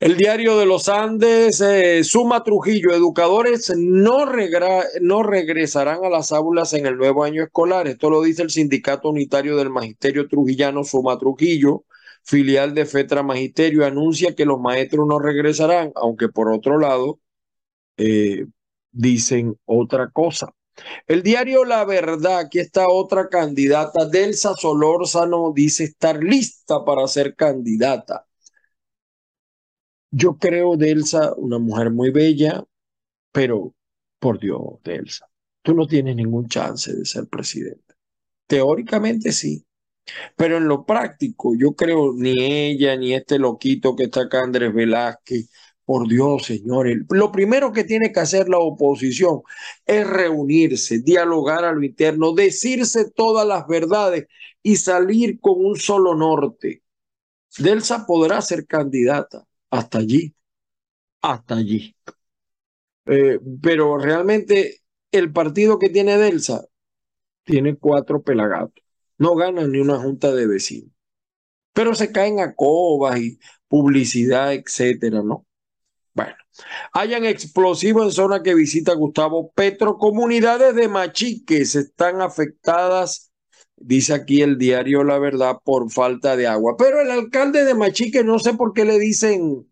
El 0.00 0.16
diario 0.16 0.56
de 0.56 0.64
los 0.66 0.88
Andes, 0.88 1.60
eh, 1.60 2.04
Suma 2.04 2.44
Trujillo, 2.44 2.94
educadores 2.94 3.72
no, 3.76 4.26
no 5.00 5.22
regresarán 5.24 6.04
a 6.04 6.08
las 6.08 6.30
aulas 6.30 6.72
en 6.72 6.86
el 6.86 6.96
nuevo 6.96 7.24
año 7.24 7.42
escolar. 7.42 7.88
Esto 7.88 8.08
lo 8.08 8.22
dice 8.22 8.42
el 8.42 8.50
Sindicato 8.50 9.08
Unitario 9.10 9.56
del 9.56 9.70
Magisterio 9.70 10.28
Trujillano, 10.28 10.84
Suma 10.84 11.18
Trujillo, 11.18 11.84
filial 12.22 12.74
de 12.74 12.86
FETRA 12.86 13.24
Magisterio, 13.24 13.84
anuncia 13.84 14.36
que 14.36 14.44
los 14.44 14.60
maestros 14.60 15.04
no 15.08 15.18
regresarán, 15.18 15.90
aunque 15.96 16.28
por 16.28 16.48
otro 16.52 16.78
lado 16.78 17.18
eh, 17.96 18.46
dicen 18.92 19.58
otra 19.64 20.10
cosa. 20.10 20.54
El 21.08 21.24
diario 21.24 21.64
La 21.64 21.84
Verdad, 21.84 22.38
aquí 22.38 22.60
está 22.60 22.86
otra 22.88 23.28
candidata, 23.28 24.06
Delsa 24.06 24.54
Solórzano, 24.54 25.52
dice 25.52 25.84
estar 25.84 26.22
lista 26.22 26.84
para 26.84 27.08
ser 27.08 27.34
candidata. 27.34 28.27
Yo 30.10 30.38
creo, 30.38 30.76
Delsa, 30.76 31.34
una 31.36 31.58
mujer 31.58 31.90
muy 31.90 32.10
bella, 32.10 32.64
pero 33.32 33.74
por 34.18 34.40
Dios, 34.40 34.60
Delsa, 34.84 35.26
tú 35.62 35.74
no 35.74 35.86
tienes 35.86 36.16
ningún 36.16 36.48
chance 36.48 36.94
de 36.94 37.04
ser 37.04 37.28
presidente. 37.28 37.94
Teóricamente 38.46 39.32
sí, 39.32 39.66
pero 40.36 40.58
en 40.58 40.68
lo 40.68 40.86
práctico, 40.86 41.54
yo 41.58 41.74
creo 41.74 42.14
ni 42.14 42.34
ella, 42.40 42.96
ni 42.96 43.14
este 43.14 43.38
loquito 43.38 43.96
que 43.96 44.04
está 44.04 44.22
acá, 44.22 44.42
Andrés 44.42 44.74
Velázquez, 44.74 45.50
por 45.84 46.08
Dios, 46.08 46.46
señores, 46.46 46.98
lo 47.10 47.32
primero 47.32 47.72
que 47.72 47.84
tiene 47.84 48.12
que 48.12 48.20
hacer 48.20 48.48
la 48.48 48.58
oposición 48.58 49.42
es 49.86 50.06
reunirse, 50.06 51.00
dialogar 51.00 51.64
a 51.64 51.72
lo 51.72 51.82
interno, 51.84 52.34
decirse 52.34 53.10
todas 53.10 53.46
las 53.48 53.66
verdades 53.66 54.26
y 54.62 54.76
salir 54.76 55.40
con 55.40 55.64
un 55.64 55.76
solo 55.76 56.14
norte. 56.14 56.82
Delsa 57.58 58.06
podrá 58.06 58.42
ser 58.42 58.66
candidata 58.66 59.47
hasta 59.70 59.98
allí, 59.98 60.34
hasta 61.22 61.56
allí. 61.56 61.94
Eh, 63.06 63.40
pero 63.62 63.98
realmente 63.98 64.82
el 65.10 65.32
partido 65.32 65.78
que 65.78 65.88
tiene 65.88 66.18
Delsa 66.18 66.64
tiene 67.44 67.76
cuatro 67.76 68.22
pelagatos. 68.22 68.84
No 69.18 69.34
gana 69.34 69.66
ni 69.66 69.78
una 69.80 69.98
junta 69.98 70.32
de 70.32 70.46
vecinos. 70.46 70.92
Pero 71.72 71.94
se 71.94 72.12
caen 72.12 72.40
a 72.40 72.54
cobas 72.54 73.18
y 73.20 73.38
publicidad, 73.68 74.52
etcétera, 74.52 75.22
¿no? 75.22 75.46
Bueno, 76.12 76.34
hayan 76.92 77.24
explosivos 77.24 78.06
en 78.06 78.12
zona 78.12 78.42
que 78.42 78.54
visita 78.54 78.92
Gustavo 78.94 79.52
Petro. 79.52 79.96
Comunidades 79.98 80.74
de 80.74 80.88
Machiques 80.88 81.74
están 81.76 82.20
afectadas, 82.20 83.27
dice 83.80 84.14
aquí 84.14 84.42
el 84.42 84.58
diario 84.58 85.04
La 85.04 85.18
Verdad, 85.18 85.58
por 85.64 85.90
falta 85.90 86.36
de 86.36 86.46
agua. 86.46 86.76
Pero 86.76 87.00
el 87.00 87.10
alcalde 87.10 87.64
de 87.64 87.74
Machique, 87.74 88.24
no 88.24 88.38
sé 88.38 88.54
por 88.54 88.72
qué 88.72 88.84
le 88.84 88.98
dicen 88.98 89.66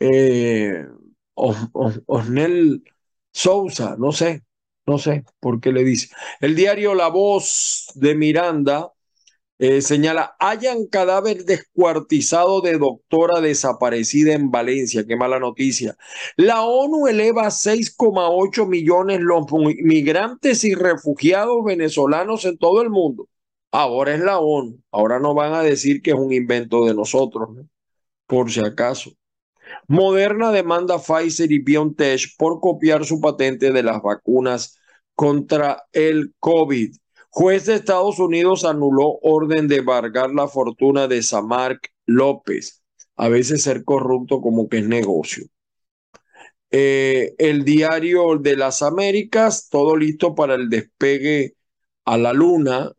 eh, 0.00 0.86
Osnel 1.34 2.84
Sousa, 3.32 3.96
no 3.98 4.12
sé, 4.12 4.44
no 4.86 4.98
sé 4.98 5.24
por 5.40 5.60
qué 5.60 5.72
le 5.72 5.84
dice. 5.84 6.08
El 6.40 6.56
diario 6.56 6.94
La 6.94 7.08
Voz 7.08 7.90
de 7.94 8.14
Miranda 8.14 8.92
eh, 9.58 9.80
señala, 9.80 10.36
hayan 10.38 10.86
cadáver 10.86 11.44
descuartizado 11.44 12.60
de 12.60 12.78
doctora 12.78 13.40
desaparecida 13.40 14.34
en 14.34 14.50
Valencia. 14.50 15.04
Qué 15.06 15.16
mala 15.16 15.38
noticia. 15.38 15.96
La 16.36 16.62
ONU 16.62 17.06
eleva 17.06 17.46
a 17.46 17.50
6,8 17.50 18.66
millones 18.66 19.20
los 19.20 19.46
migrantes 19.82 20.64
y 20.64 20.74
refugiados 20.74 21.64
venezolanos 21.64 22.44
en 22.44 22.58
todo 22.58 22.82
el 22.82 22.90
mundo. 22.90 23.28
Ahora 23.70 24.14
es 24.14 24.20
la 24.20 24.38
ONU. 24.38 24.78
Ahora 24.90 25.18
no 25.20 25.34
van 25.34 25.54
a 25.54 25.62
decir 25.62 26.02
que 26.02 26.10
es 26.10 26.16
un 26.16 26.32
invento 26.32 26.84
de 26.84 26.94
nosotros, 26.94 27.48
por 28.26 28.50
si 28.50 28.60
acaso. 28.60 29.12
Moderna 29.88 30.52
demanda 30.52 30.96
a 30.96 30.98
Pfizer 30.98 31.50
y 31.50 31.60
BioNTech 31.60 32.36
por 32.38 32.60
copiar 32.60 33.04
su 33.04 33.20
patente 33.20 33.72
de 33.72 33.82
las 33.82 34.02
vacunas 34.02 34.78
contra 35.14 35.84
el 35.92 36.34
COVID. 36.38 36.94
Juez 37.38 37.66
de 37.66 37.74
Estados 37.74 38.18
Unidos 38.18 38.64
anuló 38.64 39.18
orden 39.20 39.68
de 39.68 39.76
embargar 39.76 40.30
la 40.30 40.48
fortuna 40.48 41.06
de 41.06 41.22
Samark 41.22 41.92
López. 42.06 42.82
A 43.14 43.28
veces 43.28 43.62
ser 43.62 43.84
corrupto 43.84 44.40
como 44.40 44.70
que 44.70 44.78
es 44.78 44.88
negocio. 44.88 45.44
Eh, 46.70 47.34
el 47.36 47.62
diario 47.62 48.38
de 48.38 48.56
las 48.56 48.80
Américas, 48.80 49.68
todo 49.68 49.98
listo 49.98 50.34
para 50.34 50.54
el 50.54 50.70
despegue 50.70 51.56
a 52.06 52.16
la 52.16 52.32
luna 52.32 52.92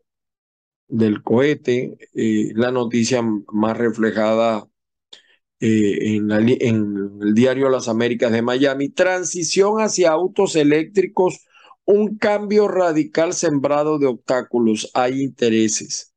del 0.86 1.20
cohete. 1.24 1.98
Eh, 2.14 2.52
la 2.54 2.70
noticia 2.70 3.20
más 3.52 3.76
reflejada 3.76 4.68
eh, 5.58 6.14
en, 6.14 6.30
en 6.30 7.18
el 7.22 7.34
diario 7.34 7.68
Las 7.70 7.88
Américas 7.88 8.30
de 8.30 8.42
Miami. 8.42 8.88
Transición 8.90 9.80
hacia 9.80 10.12
autos 10.12 10.54
eléctricos 10.54 11.44
un 11.88 12.18
cambio 12.18 12.68
radical 12.68 13.32
sembrado 13.32 13.98
de 13.98 14.06
obstáculos. 14.06 14.90
Hay 14.92 15.22
intereses, 15.22 16.12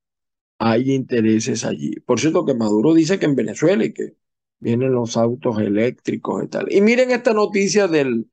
hay 0.60 0.92
intereses 0.94 1.64
allí. 1.64 1.96
Por 2.02 2.20
cierto 2.20 2.46
que 2.46 2.54
Maduro 2.54 2.94
dice 2.94 3.20
que 3.20 3.26
en 3.26 3.36
Venezuela 3.36 3.86
y 3.86 3.94
que 3.94 4.18
vienen 4.60 4.92
los 4.92 5.16
autos 5.16 5.60
eléctricos 5.60 6.44
y 6.44 6.48
tal. 6.50 6.72
Y 6.74 6.82
miren 6.82 7.12
esta 7.12 7.34
noticia 7.34 7.88
del, 7.88 8.30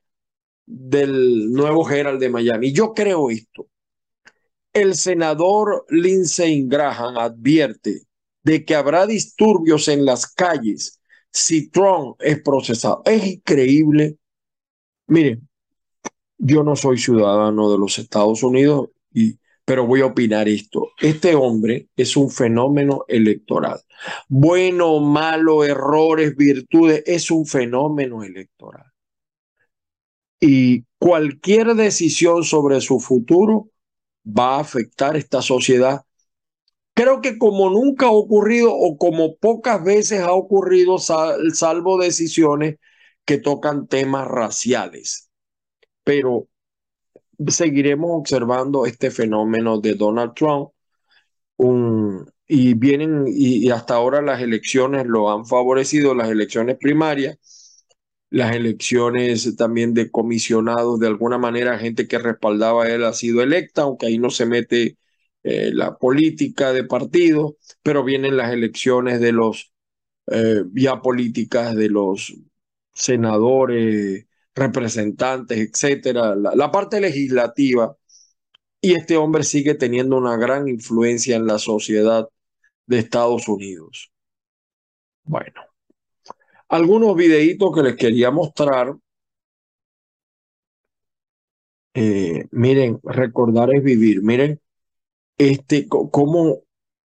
del 0.67 1.53
nuevo 1.53 1.89
Herald 1.89 2.21
de 2.21 2.29
Miami. 2.29 2.73
Yo 2.73 2.93
creo 2.93 3.31
esto. 3.31 3.69
El 4.73 4.97
senador 4.97 5.87
Lindsey 5.91 6.67
Graham 6.67 7.19
advierte 7.19 8.03
de 8.43 8.65
que 8.65 8.75
habrá 8.75 9.07
disturbios 9.07 9.87
en 9.87 10.05
las 10.05 10.27
calles 10.27 11.01
si 11.31 11.71
Trump 11.71 12.17
es 12.19 12.43
procesado. 12.43 13.03
Es 13.05 13.25
increíble. 13.25 14.19
Miren, 15.07 15.48
yo 16.39 16.63
no 16.63 16.77
soy 16.77 16.99
ciudadano 16.99 17.71
de 17.71 17.79
los 17.79 17.99
Estados 17.99 18.43
Unidos, 18.43 18.91
pero 19.65 19.87
voy 19.87 20.01
a 20.01 20.07
opinar 20.07 20.49
esto. 20.49 20.93
Este 20.99 21.35
hombre 21.35 21.89
es 21.97 22.17
un 22.17 22.31
fenómeno 22.31 23.05
electoral. 23.09 23.81
Bueno, 24.29 25.01
malo, 25.01 25.65
errores, 25.65 26.37
virtudes, 26.37 27.03
es 27.07 27.31
un 27.31 27.45
fenómeno 27.45 28.23
electoral. 28.23 28.87
Y 30.41 30.85
cualquier 30.99 31.75
decisión 31.75 32.45
sobre 32.45 32.81
su 32.81 33.01
futuro 33.01 33.71
va 34.25 34.57
a 34.57 34.61
afectar 34.61 35.17
esta 35.17 35.43
sociedad. 35.43 36.03
Creo 36.95 37.21
que 37.21 37.39
como 37.39 37.71
nunca 37.71 38.07
ha 38.07 38.11
ocurrido 38.11 38.73
o 38.75 38.97
como 38.97 39.37
pocas 39.37 39.83
veces 39.85 40.21
ha 40.21 40.33
ocurrido, 40.33 40.99
salvo 40.99 41.99
decisiones 42.01 42.77
que 43.25 43.39
tocan 43.39 43.87
temas 43.89 44.27
raciales 44.27 45.28
pero 46.09 46.49
seguiremos 47.49 48.11
observando 48.13 48.87
este 48.87 49.11
fenómeno 49.11 49.79
de 49.79 49.95
Donald 49.95 50.33
Trump. 50.35 50.71
y 52.49 52.75
vienen, 52.75 53.25
y, 53.29 53.69
hasta 53.71 53.95
ahora 53.95 54.23
las 54.23 54.41
elecciones 54.41 55.07
lo 55.07 55.31
han 55.31 55.45
favorecido, 55.47 56.15
las 56.15 56.31
elecciones 56.31 56.79
primarias, 56.81 57.39
las 58.31 58.57
elecciones 58.57 59.57
también 59.57 59.93
de 59.95 60.11
comisionados, 60.11 60.99
de 61.01 61.09
alguna 61.09 61.39
manera, 61.39 61.79
gente 61.79 62.09
que 62.09 62.19
respaldaba 62.19 62.85
a 62.85 62.91
él 62.91 63.05
ha 63.05 63.13
sido 63.13 63.43
electa, 63.43 63.83
aunque 63.83 64.07
ahí 64.07 64.19
no 64.19 64.31
se 64.31 64.47
mete 64.47 64.97
eh, 65.45 65.71
la 65.75 65.99
política 65.99 66.73
de 66.73 66.85
partido, 66.85 67.57
pero 67.83 68.05
vienen 68.05 68.37
las 68.39 68.53
elecciones 68.53 69.21
de 69.21 69.33
los 69.33 69.73
eh, 70.29 70.65
ya 70.75 71.03
políticas 71.03 71.77
de 71.77 71.91
los 71.91 72.35
senadores, 72.95 74.28
representantes, 74.59 75.59
etcétera, 75.59 76.35
la, 76.35 76.71
parte 76.71 77.01
legislativa. 77.01 77.97
Y 78.81 78.95
este 78.95 79.17
hombre 79.17 79.43
sigue 79.43 79.75
teniendo 79.75 80.17
una 80.17 80.37
gran 80.37 80.69
influencia 80.69 81.37
en 81.37 81.47
la 81.47 81.59
sociedad 81.59 82.29
de 82.87 82.99
Estados 82.99 83.49
Unidos. 83.49 84.13
Bueno, 85.25 85.61
algunos 86.69 87.17
videitos 87.17 87.75
que 87.75 87.83
les 87.83 87.97
quería 87.97 88.31
mostrar. 88.31 88.95
Eh, 91.95 92.47
miren, 92.53 93.01
recordar 93.03 93.75
es 93.75 93.83
vivir. 93.83 94.23
Miren, 94.23 94.61
este, 95.39 95.89
cómo, 95.89 96.63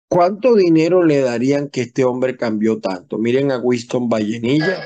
cuánto 0.08 0.56
dinero 0.56 1.04
le 1.04 1.20
darían 1.20 1.70
que 1.70 1.82
este 1.82 2.04
hombre 2.04 2.38
cambió 2.38 2.80
tanto. 2.80 3.18
Miren 3.18 3.52
a 3.52 3.58
Winston 3.58 4.08
Vallenilla. 4.08 4.86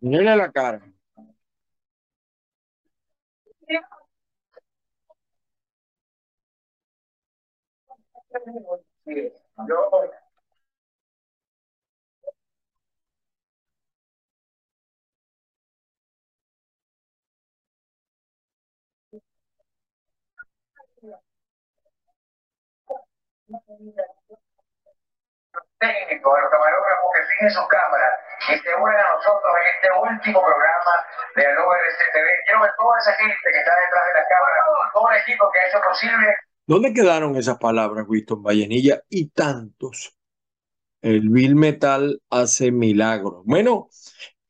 Miren 0.00 0.38
la 0.38 0.50
cara. 0.50 0.80
A 25.80 26.40
los 26.42 26.50
camarógrafos 26.50 27.08
que 27.14 27.22
siguen 27.30 27.50
sus 27.50 27.68
cámaras 27.68 28.12
y 28.50 28.58
se 28.58 28.74
unen 28.74 28.98
a 28.98 29.14
nosotros 29.14 29.52
en 29.54 29.66
este 29.74 29.88
último 29.94 30.42
programa 30.42 30.94
de 31.36 31.46
ORCTV. 31.46 32.26
Quiero 32.46 32.62
ver 32.62 32.72
toda 32.78 32.98
esa 32.98 33.12
gente 33.14 33.46
que 33.52 33.58
está 33.58 33.72
detrás 33.78 34.04
de 34.06 34.14
la 34.18 34.26
cámara, 34.26 34.56
todo 34.92 35.10
el 35.10 35.20
equipo 35.22 35.50
que 35.52 35.60
ha 35.60 35.68
hecho 35.68 35.80
posible. 35.86 36.34
¿Dónde 36.66 36.92
quedaron 36.92 37.36
esas 37.36 37.58
palabras, 37.58 38.04
Winston 38.08 38.42
Vallenilla? 38.42 39.02
Y 39.08 39.30
tantos. 39.30 40.14
El 41.00 41.28
Bill 41.30 41.54
Metal 41.54 42.20
hace 42.28 42.72
milagros. 42.72 43.42
Bueno, 43.44 43.88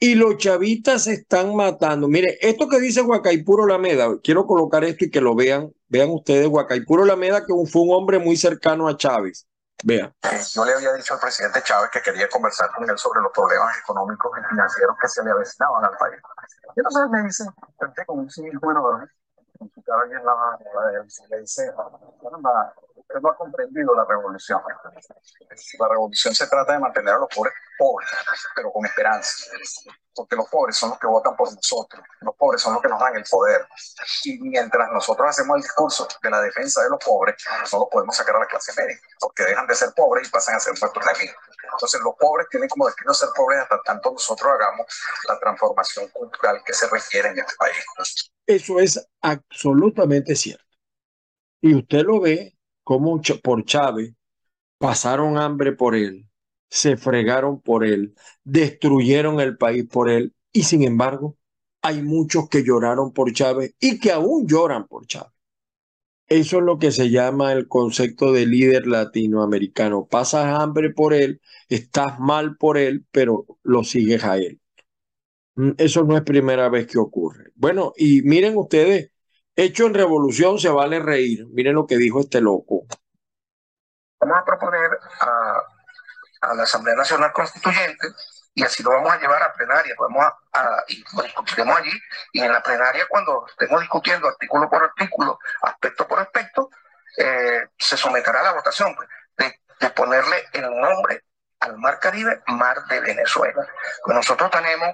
y 0.01 0.15
los 0.15 0.39
chavitas 0.39 1.05
se 1.05 1.13
están 1.13 1.55
matando. 1.55 2.09
Mire, 2.09 2.39
esto 2.41 2.69
que 2.69 2.81
dice 2.81 3.03
Huacaipuro 3.03 3.67
Lameda, 3.67 4.09
quiero 4.23 4.47
colocar 4.47 4.85
esto 4.85 5.05
y 5.05 5.11
que 5.11 5.21
lo 5.21 5.35
vean, 5.35 5.73
vean 5.89 6.09
ustedes, 6.11 6.47
Huacaipuro 6.47 7.05
Lameda, 7.05 7.41
que 7.41 7.53
fue 7.71 7.83
un 7.83 7.93
hombre 7.93 8.19
muy 8.19 8.37
cercano 8.37 8.89
a 8.89 8.97
Chávez. 8.97 9.48
Vean. 9.85 10.13
Yo 10.55 10.65
le 10.65 10.75
había 10.75 10.93
dicho 10.95 11.15
al 11.15 11.21
presidente 11.21 11.63
Chávez 11.63 11.91
que 11.91 12.03
quería 12.03 12.29
conversar 12.29 12.71
con 12.75 12.89
él 12.89 12.99
sobre 12.99 13.21
los 13.21 13.33
problemas 13.33 13.79
económicos 13.79 14.33
y 14.39 14.49
financieros 14.49 14.97
que 15.01 15.09
se 15.09 15.23
le 15.23 15.31
avecinaban 15.31 15.85
al 15.85 15.97
país. 15.97 16.21
Y 16.75 16.81
entonces 16.81 17.11
me 17.11 17.23
dice, 17.23 17.45
con 18.07 18.19
un 18.19 18.31
cinismo 18.31 18.71
enorme, 18.71 19.07
con 19.59 19.71
su 19.71 19.83
cara 19.83 20.05
en 20.05 20.25
la 20.25 20.35
mano, 20.35 20.59
le 21.31 21.41
dice, 21.41 21.73
caramba, 22.23 22.75
usted 22.97 23.21
no 23.21 23.31
ha 23.31 23.37
comprendido 23.37 23.95
la 23.95 24.05
revolución. 24.05 24.61
La 25.79 25.89
revolución 25.89 26.35
se 26.35 26.47
trata 26.49 26.73
de 26.73 26.79
mantener 26.81 27.15
a 27.15 27.19
los 27.19 27.29
pobres 27.35 27.55
pobres, 27.79 28.09
pero 28.55 28.73
con 28.73 28.85
esperanza. 28.85 29.33
Porque 30.15 30.35
los 30.37 30.49
pobres 30.49 30.77
son 30.77 30.91
los 30.91 30.99
que 30.99 31.07
votan 31.07 31.37
por 31.37 31.53
nosotros, 31.55 32.03
los 32.21 32.35
pobres 32.35 32.61
son 32.61 32.75
los 32.75 32.83
que 32.83 32.89
nos 32.89 32.99
dan 32.99 33.17
el 33.17 33.25
poder. 33.31 33.67
Y 34.25 34.39
mientras 34.41 34.91
nosotros 34.93 35.29
hacemos 35.29 35.57
el 35.57 35.63
discurso 35.63 36.09
de 36.23 36.31
la 36.31 36.41
defensa 36.41 36.83
de 36.83 36.91
los 36.91 36.99
pobres, 37.03 37.37
no 37.73 37.79
los 37.79 37.89
podemos 37.89 38.17
sacar 38.17 38.37
a 38.37 38.41
la 38.41 38.47
clase 38.47 38.73
media, 38.77 38.99
porque 39.21 39.45
dejan 39.45 39.67
de 39.67 39.75
ser 39.75 39.91
pobres 39.95 40.29
y 40.29 40.31
pasan 40.31 40.57
a 40.57 40.61
ser 40.61 40.75
nuestros 40.79 41.07
enemigos. 41.07 41.37
Entonces 41.73 42.01
los 42.03 42.15
pobres 42.19 42.49
tienen 42.51 42.69
como 42.69 42.87
destino 42.87 43.15
ser 43.15 43.29
pobres 43.35 43.61
hasta 43.61 43.81
tanto 43.83 44.11
nosotros 44.13 44.53
hagamos 44.53 44.87
la 45.29 45.39
transformación 45.39 46.09
cultural 46.09 46.63
que 46.65 46.73
se 46.73 46.89
requiere 46.89 47.29
en 47.29 47.39
este 47.39 47.55
país. 47.57 47.77
Eso 48.47 48.81
es 48.81 49.07
absolutamente 49.21 50.35
cierto. 50.35 50.65
Y 51.61 51.75
usted 51.75 52.03
lo 52.03 52.21
ve 52.21 52.57
como 52.83 53.21
por 53.43 53.65
Chávez 53.65 54.15
pasaron 54.79 55.37
hambre 55.39 55.73
por 55.73 55.95
él, 55.95 56.28
se 56.69 56.97
fregaron 56.97 57.61
por 57.61 57.85
él, 57.85 58.15
destruyeron 58.45 59.41
el 59.41 59.57
país 59.57 59.87
por 59.87 60.09
él 60.11 60.35
y 60.53 60.63
sin 60.65 60.83
embargo 60.83 61.37
hay 61.83 62.03
muchos 62.03 62.49
que 62.49 62.65
lloraron 62.65 63.13
por 63.13 63.33
Chávez 63.33 63.75
y 63.79 63.99
que 63.99 64.13
aún 64.13 64.47
lloran 64.47 64.87
por 64.87 65.07
Chávez. 65.07 65.33
Eso 66.27 66.59
es 66.59 66.65
lo 66.65 66.79
que 66.79 66.91
se 66.91 67.11
llama 67.11 67.53
el 67.53 67.69
concepto 67.69 68.33
de 68.33 68.45
líder 68.45 68.87
latinoamericano. 68.87 70.07
Pasas 70.07 70.47
hambre 70.59 70.91
por 70.91 71.15
él, 71.15 71.41
estás 71.69 72.21
mal 72.21 72.57
por 72.57 72.77
él, 72.77 73.07
pero 73.11 73.47
lo 73.63 73.83
sigues 73.83 74.25
a 74.25 74.37
él. 74.37 74.61
Mm, 75.55 75.71
eso 75.79 76.05
no 76.05 76.17
es 76.17 76.23
primera 76.23 76.69
vez 76.69 76.87
que 76.87 76.99
ocurre. 76.99 77.53
Bueno, 77.55 77.95
y 77.97 78.23
miren 78.23 78.59
ustedes 78.59 79.11
Hecho 79.61 79.87
en 79.87 79.95
revolución 79.95 80.61
se 80.61 80.69
vale 80.69 81.01
reír. 81.01 81.45
Miren 81.49 81.75
lo 81.75 81.85
que 81.85 81.97
dijo 81.97 82.21
este 82.21 82.41
loco. 82.41 82.87
Vamos 84.21 84.39
a 84.39 84.45
proponer 84.45 84.91
a, 85.21 85.63
la 86.55 86.63
Asamblea 86.63 86.97
Nacional 86.97 87.33
Constituyente 87.33 88.09
y 88.59 88.65
así 88.65 88.83
lo 88.83 88.91
vamos 88.91 89.13
a 89.13 89.21
llevar 89.21 89.41
a 89.41 89.53
plenaria. 89.53 89.95
Vamos 89.99 90.25
a, 90.53 90.85
y 90.89 91.05
lo 91.17 91.23
discutiremos 91.23 91.79
allí 91.79 91.93
y 92.33 92.41
en 92.41 92.53
la 92.53 92.61
plenaria 92.61 93.07
cuando 93.09 93.47
estemos 93.47 93.81
discutiendo 93.81 94.27
artículo 94.27 94.69
por 94.69 94.83
artículo, 94.83 95.39
aspecto 95.63 96.09
por 96.09 96.19
aspecto, 96.19 96.69
eh, 97.19 97.69
se 97.79 97.97
someterá 97.97 98.41
a 98.41 98.45
la 98.45 98.53
votación 98.55 98.97
pues, 98.97 99.09
de, 99.79 99.91
ponerle 99.91 100.37
el 100.55 100.69
nombre 100.71 101.23
al 101.61 101.79
Mar 101.79 102.01
Caribe, 102.01 102.43
Mar 102.49 102.85
de 102.89 103.01
Venezuela. 103.01 103.65
Pues 104.05 104.17
nosotros 104.17 104.51
tenemos 104.51 104.89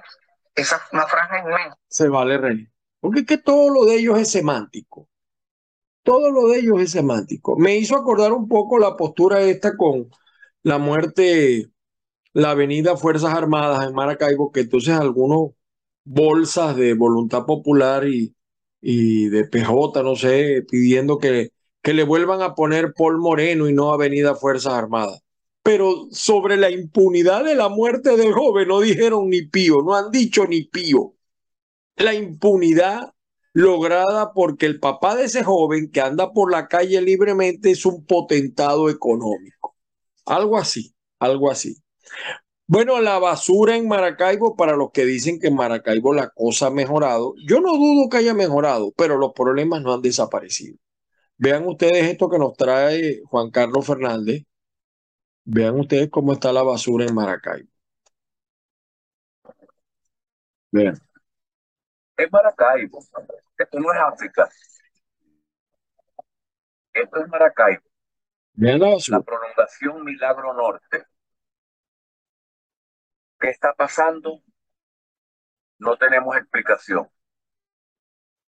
esa 0.53 0.79
una 0.91 1.07
franja 1.07 1.39
inmensa. 1.39 1.75
Se 1.87 2.07
vale 2.07 2.37
reír. 2.37 2.71
Porque 2.99 3.21
es 3.21 3.25
que 3.25 3.39
todo 3.39 3.73
lo 3.73 3.85
de 3.85 3.95
ellos 3.95 4.19
es 4.19 4.31
semántico. 4.31 5.09
Todo 6.03 6.29
lo 6.29 6.49
de 6.49 6.59
ellos 6.59 6.79
es 6.81 6.91
semántico. 6.91 7.55
Me 7.57 7.75
hizo 7.75 7.95
acordar 7.95 8.31
un 8.31 8.47
poco 8.47 8.77
la 8.77 8.95
postura 8.95 9.41
esta 9.41 9.75
con 9.75 10.11
la 10.65 10.79
muerte, 10.79 11.69
la 12.33 12.51
avenida 12.51 12.97
Fuerzas 12.97 13.33
Armadas 13.33 13.87
en 13.87 13.93
Maracaibo, 13.95 14.51
que 14.51 14.61
entonces 14.61 14.95
algunos 14.95 15.51
bolsas 16.03 16.75
de 16.75 16.95
voluntad 16.95 17.45
popular 17.45 18.07
y, 18.07 18.35
y 18.81 19.29
de 19.29 19.45
PJ, 19.45 20.03
no 20.03 20.15
sé, 20.15 20.63
pidiendo 20.69 21.19
que, 21.19 21.51
que 21.81 21.93
le 21.93 22.03
vuelvan 22.03 22.41
a 22.41 22.55
poner 22.55 22.93
Paul 22.97 23.19
Moreno 23.19 23.69
y 23.69 23.73
no 23.73 23.93
Avenida 23.93 24.35
Fuerzas 24.35 24.73
Armadas. 24.73 25.21
Pero 25.63 26.07
sobre 26.11 26.57
la 26.57 26.71
impunidad 26.71 27.43
de 27.45 27.55
la 27.55 27.69
muerte 27.69 28.17
del 28.17 28.33
joven 28.33 28.67
no 28.67 28.81
dijeron 28.81 29.29
ni 29.29 29.43
pío, 29.43 29.81
no 29.83 29.95
han 29.95 30.11
dicho 30.11 30.45
ni 30.47 30.63
pío 30.63 31.15
la 31.97 32.13
impunidad 32.13 33.13
lograda 33.53 34.33
porque 34.33 34.65
el 34.65 34.79
papá 34.79 35.15
de 35.15 35.25
ese 35.25 35.43
joven 35.43 35.91
que 35.91 36.01
anda 36.01 36.33
por 36.33 36.51
la 36.51 36.67
calle 36.67 37.01
libremente 37.01 37.71
es 37.71 37.85
un 37.85 38.05
potentado 38.05 38.89
económico. 38.89 39.74
Algo 40.25 40.57
así, 40.57 40.95
algo 41.19 41.51
así. 41.51 41.77
Bueno, 42.67 42.99
la 43.01 43.19
basura 43.19 43.75
en 43.77 43.87
Maracaibo, 43.87 44.55
para 44.55 44.75
los 44.75 44.91
que 44.91 45.05
dicen 45.05 45.39
que 45.39 45.47
en 45.47 45.55
Maracaibo 45.55 46.13
la 46.13 46.29
cosa 46.29 46.67
ha 46.67 46.71
mejorado, 46.71 47.35
yo 47.47 47.59
no 47.61 47.73
dudo 47.73 48.09
que 48.09 48.17
haya 48.17 48.33
mejorado, 48.33 48.91
pero 48.97 49.17
los 49.17 49.33
problemas 49.33 49.81
no 49.83 49.93
han 49.93 50.01
desaparecido. 50.01 50.77
Vean 51.37 51.67
ustedes 51.67 52.05
esto 52.05 52.29
que 52.29 52.39
nos 52.39 52.53
trae 52.53 53.21
Juan 53.25 53.51
Carlos 53.51 53.85
Fernández. 53.85 54.43
Vean 55.45 55.79
ustedes 55.79 56.09
cómo 56.09 56.33
está 56.33 56.51
la 56.53 56.63
basura 56.63 57.05
en 57.05 57.15
Maracaibo. 57.15 57.69
Vean 60.71 60.99
es 62.17 62.31
Maracaibo. 62.31 62.99
Esto 63.57 63.79
no 63.79 63.93
es 63.93 63.99
África. 63.99 64.49
Esto 66.93 67.21
es 67.21 67.27
Maracaibo. 67.29 67.84
La 69.07 69.21
prolongación 69.21 70.03
Milagro 70.03 70.53
Norte. 70.53 71.05
¿Qué 73.39 73.49
está 73.49 73.73
pasando? 73.73 74.41
No 75.79 75.97
tenemos 75.97 76.35
explicación. 76.37 77.09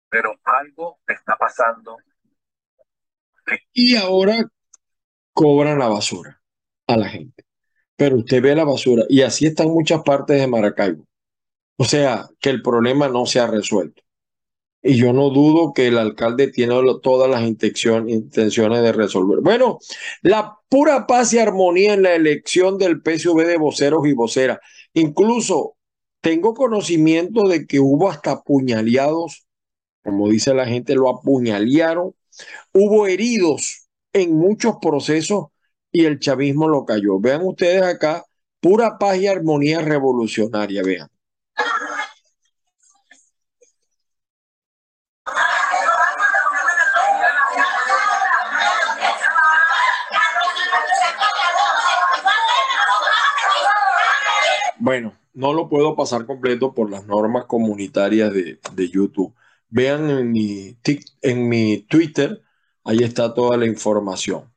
Pero 0.09 0.33
algo 0.43 0.99
está 1.07 1.35
pasando. 1.35 1.97
Y 3.73 3.95
ahora 3.95 4.45
cobran 5.33 5.79
la 5.79 5.87
basura 5.87 6.41
a 6.87 6.97
la 6.97 7.09
gente. 7.09 7.43
pero 7.95 8.17
usted 8.17 8.41
ve 8.41 8.55
la 8.55 8.63
basura 8.63 9.03
y 9.09 9.21
así 9.23 9.47
están 9.47 9.67
muchas 9.69 10.01
partes 10.03 10.39
de 10.39 10.47
Maracaibo. 10.47 11.05
O 11.77 11.85
sea, 11.85 12.29
que 12.39 12.49
el 12.49 12.61
problema 12.61 13.07
no 13.09 13.25
se 13.25 13.39
ha 13.39 13.47
resuelto. 13.47 14.01
Y 14.81 14.95
yo 14.95 15.11
no 15.11 15.29
dudo 15.29 15.73
que 15.73 15.87
el 15.87 15.97
alcalde 15.97 16.47
tiene 16.47 16.75
todas 17.01 17.29
las 17.29 17.43
intenciones 17.43 18.81
de 18.81 18.91
resolver. 18.93 19.39
Bueno, 19.41 19.79
la 20.21 20.57
pura 20.69 21.05
paz 21.05 21.33
y 21.33 21.39
armonía 21.39 21.93
en 21.93 22.03
la 22.03 22.15
elección 22.15 22.77
del 22.77 23.01
PSV 23.01 23.45
de 23.45 23.57
voceros 23.57 24.07
y 24.07 24.13
voceras. 24.13 24.59
Incluso 24.93 25.75
tengo 26.21 26.53
conocimiento 26.53 27.47
de 27.47 27.65
que 27.67 27.79
hubo 27.79 28.09
hasta 28.09 28.31
apuñaleados, 28.31 29.45
como 30.03 30.29
dice 30.29 30.53
la 30.53 30.65
gente, 30.65 30.95
lo 30.95 31.09
apuñalearon. 31.09 32.15
Hubo 32.73 33.07
heridos 33.07 33.89
en 34.13 34.35
muchos 34.35 34.75
procesos 34.81 35.47
y 35.91 36.05
el 36.05 36.19
chavismo 36.19 36.69
lo 36.69 36.85
cayó. 36.85 37.19
Vean 37.19 37.41
ustedes 37.45 37.83
acá, 37.83 38.25
pura 38.61 38.97
paz 38.97 39.17
y 39.17 39.27
armonía 39.27 39.81
revolucionaria, 39.81 40.83
vean. 40.83 41.09
Bueno, 54.89 55.15
no 55.35 55.53
lo 55.53 55.69
puedo 55.69 55.95
pasar 55.95 56.25
completo 56.25 56.73
por 56.73 56.89
las 56.89 57.05
normas 57.05 57.45
comunitarias 57.45 58.33
de, 58.33 58.89
YouTube. 58.89 59.35
Vean 59.69 60.09
en 60.09 60.31
mi, 60.31 60.75
en 61.21 61.47
mi 61.47 61.81
Twitter, 61.83 62.41
ahí 62.83 63.03
está 63.03 63.35
toda 63.35 63.55
la 63.55 63.67
información. 63.67 64.51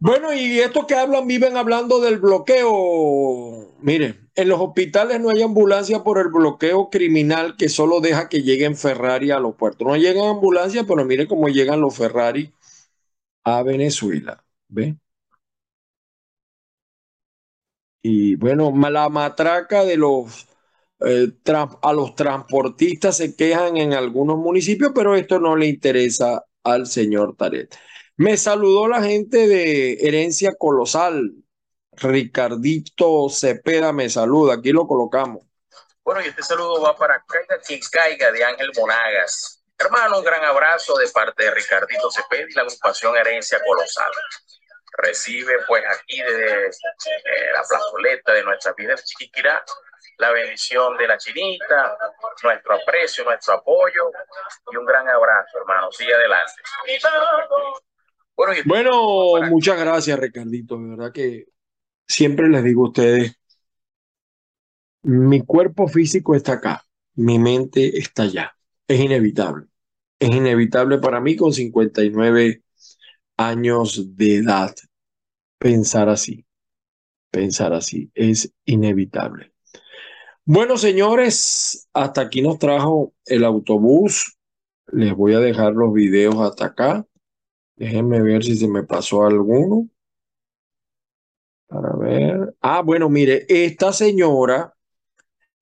Bueno, 0.00 0.34
y 0.34 0.58
esto 0.58 0.88
que 0.88 0.96
hablan, 0.96 1.28
viven 1.28 1.56
hablando 1.56 2.00
del 2.00 2.18
bloqueo. 2.18 3.76
Miren, 3.80 4.28
en 4.34 4.48
los 4.48 4.60
hospitales 4.60 5.20
no 5.20 5.30
hay 5.30 5.40
ambulancia 5.40 6.02
por 6.02 6.18
el 6.18 6.26
bloqueo 6.26 6.90
criminal 6.90 7.54
que 7.56 7.68
solo 7.68 8.00
deja 8.00 8.28
que 8.28 8.42
lleguen 8.42 8.76
Ferrari 8.76 9.30
a 9.30 9.38
los 9.38 9.54
puertos. 9.54 9.86
No 9.86 9.94
llegan 9.96 10.24
ambulancias, 10.24 10.84
pero 10.84 11.04
miren 11.04 11.28
cómo 11.28 11.46
llegan 11.46 11.80
los 11.80 11.96
Ferrari 11.96 12.52
a 13.44 13.62
Venezuela. 13.62 14.44
¿Ven? 14.66 15.00
Y 18.08 18.36
bueno, 18.36 18.72
la 18.88 19.08
matraca 19.08 19.84
de 19.84 19.96
los 19.96 20.46
eh, 21.00 21.32
a 21.82 21.92
los 21.92 22.14
transportistas 22.14 23.16
se 23.16 23.34
quejan 23.34 23.76
en 23.78 23.94
algunos 23.94 24.36
municipios, 24.36 24.92
pero 24.94 25.16
esto 25.16 25.40
no 25.40 25.56
le 25.56 25.66
interesa 25.66 26.44
al 26.62 26.86
señor 26.86 27.34
Taret. 27.36 27.76
Me 28.16 28.36
saludó 28.36 28.86
la 28.86 29.02
gente 29.02 29.48
de 29.48 29.94
Herencia 29.94 30.54
Colosal. 30.56 31.32
Ricardito 31.94 33.28
Cepeda 33.28 33.92
me 33.92 34.08
saluda, 34.08 34.54
aquí 34.54 34.70
lo 34.70 34.86
colocamos. 34.86 35.42
Bueno, 36.04 36.20
y 36.24 36.28
este 36.28 36.44
saludo 36.44 36.80
va 36.80 36.94
para 36.94 37.24
Caiga 37.26 37.60
caiga 37.90 38.30
de 38.30 38.44
Ángel 38.44 38.70
Monagas. 38.78 39.64
Hermano, 39.76 40.20
un 40.20 40.24
gran 40.24 40.44
abrazo 40.44 40.96
de 40.96 41.08
parte 41.08 41.42
de 41.42 41.50
Ricardito 41.50 42.08
Cepeda 42.12 42.46
y 42.48 42.54
la 42.54 42.62
agrupación 42.62 43.16
Herencia 43.16 43.58
Colosal 43.66 44.12
recibe 44.98 45.54
pues 45.66 45.84
aquí 45.86 46.18
de 46.20 46.66
eh, 46.66 47.50
la 47.52 47.62
plazoleta 47.62 48.32
de 48.32 48.44
nuestra 48.44 48.72
vida 48.74 48.94
de 48.94 49.02
Chiquiquirá 49.02 49.62
la 50.18 50.32
bendición 50.32 50.96
de 50.96 51.06
la 51.06 51.18
chinita, 51.18 51.96
nuestro 52.42 52.74
aprecio, 52.74 53.24
nuestro 53.24 53.54
apoyo 53.54 54.10
y 54.72 54.76
un 54.76 54.86
gran 54.86 55.08
abrazo, 55.08 55.58
hermano. 55.58 55.90
Sigue 55.92 56.14
adelante. 56.14 56.52
Bueno, 58.64 59.48
muchas 59.48 59.78
gracias, 59.78 60.18
Ricardito. 60.18 60.78
De 60.78 60.88
verdad 60.88 61.12
que 61.12 61.46
siempre 62.06 62.48
les 62.48 62.64
digo 62.64 62.86
a 62.86 62.88
ustedes, 62.88 63.38
mi 65.02 65.44
cuerpo 65.44 65.86
físico 65.88 66.34
está 66.34 66.54
acá, 66.54 66.84
mi 67.14 67.38
mente 67.38 67.98
está 67.98 68.24
allá. 68.24 68.56
Es 68.88 69.00
inevitable. 69.00 69.66
Es 70.18 70.30
inevitable 70.30 70.98
para 70.98 71.20
mí 71.20 71.36
con 71.36 71.52
59 71.52 72.62
años 73.36 74.16
de 74.16 74.36
edad 74.36 74.74
pensar 75.58 76.08
así. 76.08 76.44
Pensar 77.30 77.72
así 77.72 78.10
es 78.14 78.52
inevitable. 78.64 79.52
Bueno, 80.44 80.76
señores, 80.76 81.88
hasta 81.92 82.20
aquí 82.20 82.40
nos 82.40 82.58
trajo 82.58 83.12
el 83.24 83.44
autobús. 83.44 84.38
Les 84.92 85.12
voy 85.14 85.34
a 85.34 85.40
dejar 85.40 85.72
los 85.72 85.92
videos 85.92 86.36
hasta 86.36 86.66
acá. 86.66 87.06
Déjenme 87.74 88.22
ver 88.22 88.44
si 88.44 88.56
se 88.56 88.68
me 88.68 88.84
pasó 88.84 89.24
alguno. 89.24 89.88
Para 91.66 91.96
ver. 91.96 92.54
Ah, 92.60 92.80
bueno, 92.82 93.08
mire, 93.08 93.44
esta 93.48 93.92
señora 93.92 94.72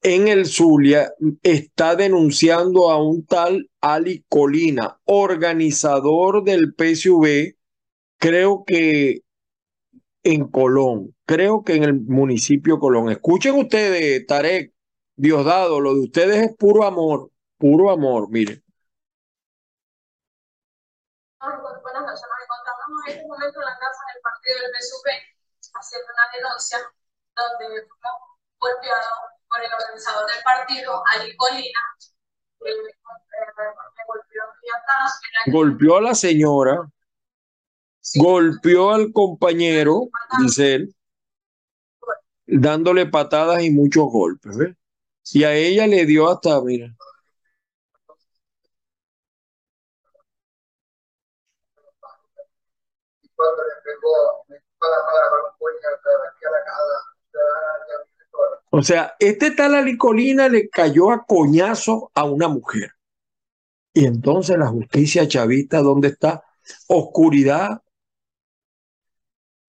en 0.02 0.28
el 0.28 0.44
Zulia 0.44 1.14
está 1.42 1.96
denunciando 1.96 2.90
a 2.90 3.02
un 3.02 3.24
tal 3.24 3.70
Ali 3.80 4.22
Colina, 4.28 5.00
organizador 5.04 6.44
del 6.44 6.74
PSV, 6.76 7.56
creo 8.24 8.64
que 8.66 9.20
en 10.22 10.50
Colón, 10.50 11.14
creo 11.26 11.62
que 11.62 11.74
en 11.74 11.84
el 11.84 11.92
municipio 11.92 12.78
Colón. 12.78 13.10
Escuchen 13.10 13.54
ustedes, 13.54 14.26
Tarek, 14.26 14.72
Diosdado, 15.14 15.78
lo 15.78 15.92
de 15.92 16.00
ustedes 16.00 16.36
es 16.38 16.56
puro 16.56 16.84
amor, 16.84 17.30
puro 17.58 17.90
amor, 17.90 18.30
miren. 18.30 18.64
Buenas 21.38 21.60
noches, 21.60 22.24
nos 22.24 22.40
encontramos 22.40 23.04
en 23.06 23.12
este 23.12 23.28
momento 23.28 23.60
en 23.60 23.66
la 23.66 23.76
casa 23.78 24.00
del 24.14 24.22
partido 24.22 24.56
del 24.56 24.72
PSV 24.72 25.06
haciendo 25.74 26.08
una 26.08 26.24
denuncia 26.32 26.78
donde 27.36 27.66
fuimos 27.84 28.16
golpeados 28.58 29.18
por 29.52 29.60
el 29.60 29.70
organizador 29.70 30.24
del 30.32 30.42
partido, 30.42 31.02
Ali 31.12 31.36
Colina, 31.36 31.80
que 32.58 32.72
me 32.72 34.02
golpeó 34.08 34.40
a 34.80 35.50
Golpeó 35.50 35.96
a 35.98 36.00
la 36.00 36.14
señora 36.14 36.88
golpeó 38.14 38.92
al 38.92 39.12
compañero, 39.12 40.08
dice 40.40 40.74
él, 40.74 40.94
dándole 42.46 43.06
patadas 43.06 43.62
y 43.62 43.70
muchos 43.70 44.04
golpes, 44.04 44.56
¿ves? 44.56 44.76
Y 45.32 45.44
a 45.44 45.54
ella 45.54 45.86
le 45.86 46.04
dio 46.04 46.28
hasta, 46.28 46.60
mira. 46.60 46.94
O 58.70 58.82
sea, 58.82 59.14
este 59.20 59.52
tal 59.52 59.74
Alicolina 59.76 60.48
le 60.48 60.68
cayó 60.68 61.12
a 61.12 61.24
coñazo 61.24 62.10
a 62.14 62.24
una 62.24 62.48
mujer. 62.48 62.90
Y 63.92 64.04
entonces 64.04 64.58
la 64.58 64.66
justicia 64.66 65.28
chavista, 65.28 65.80
¿dónde 65.80 66.08
está? 66.08 66.42
Oscuridad 66.88 67.83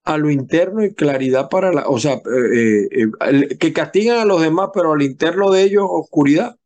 a 0.05 0.17
lo 0.17 0.29
interno 0.29 0.85
y 0.85 0.93
claridad 0.93 1.49
para 1.49 1.73
la, 1.73 1.87
o 1.87 1.99
sea, 1.99 2.13
eh, 2.13 2.87
eh, 2.91 3.07
eh, 3.31 3.57
que 3.57 3.73
castigan 3.73 4.19
a 4.19 4.25
los 4.25 4.41
demás, 4.41 4.69
pero 4.73 4.93
al 4.93 5.01
interno 5.01 5.51
de 5.51 5.63
ellos 5.63 5.85
oscuridad. 5.89 6.57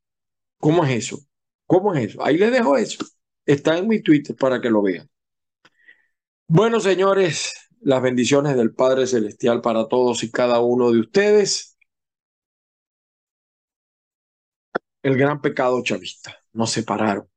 ¿Cómo 0.60 0.84
es 0.86 0.92
eso? 0.92 1.20
¿Cómo 1.66 1.94
es 1.96 2.10
eso? 2.10 2.24
Ahí 2.24 2.38
les 2.38 2.52
dejo 2.52 2.78
eso. 2.78 3.06
Está 3.46 3.78
en 3.78 3.88
mi 3.88 4.02
Twitter 4.02 4.36
para 4.36 4.60
que 4.62 4.70
lo 4.70 4.82
vean. 4.82 5.10
Bueno, 6.48 6.80
señores, 6.82 7.54
las 7.82 8.02
bendiciones 8.02 8.58
del 8.58 8.74
Padre 8.74 9.08
Celestial 9.08 9.62
para 9.62 9.88
todos 9.88 10.24
y 10.24 10.32
cada 10.32 10.60
uno 10.60 10.92
de 10.92 11.00
ustedes. 11.00 11.78
El 15.02 15.18
gran 15.18 15.42
pecado 15.42 15.82
chavista. 15.82 16.38
Nos 16.52 16.72
separaron, 16.72 17.30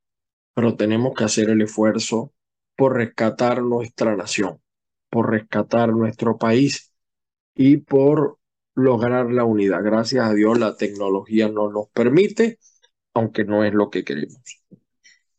pero 0.53 0.75
tenemos 0.75 1.13
que 1.15 1.23
hacer 1.23 1.49
el 1.49 1.61
esfuerzo 1.61 2.33
por 2.75 2.95
rescatar 2.95 3.61
nuestra 3.61 4.15
nación 4.17 4.62
por 5.13 5.29
rescatar 5.29 5.89
nuestro 5.89 6.39
país 6.39 6.91
y 7.53 7.77
por 7.77 8.39
lograr 8.73 9.31
la 9.31 9.43
unidad. 9.43 9.83
Gracias 9.83 10.27
a 10.27 10.33
Dios 10.33 10.57
la 10.57 10.75
tecnología 10.75 11.47
no 11.49 11.69
nos 11.69 11.89
permite, 11.89 12.57
aunque 13.13 13.45
no 13.45 13.63
es 13.63 13.75
lo 13.75 13.91
que 13.91 14.03
queremos. 14.03 14.41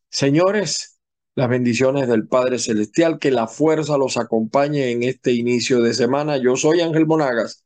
Señores, 0.08 1.00
las 1.34 1.48
bendiciones 1.48 2.06
del 2.06 2.28
Padre 2.28 2.60
Celestial, 2.60 3.18
que 3.18 3.32
la 3.32 3.48
fuerza 3.48 3.98
los 3.98 4.16
acompañe 4.16 4.92
en 4.92 5.02
este 5.02 5.32
inicio 5.32 5.82
de 5.82 5.92
semana. 5.92 6.36
Yo 6.36 6.54
soy 6.54 6.80
Ángel 6.80 7.06
Monagas. 7.06 7.64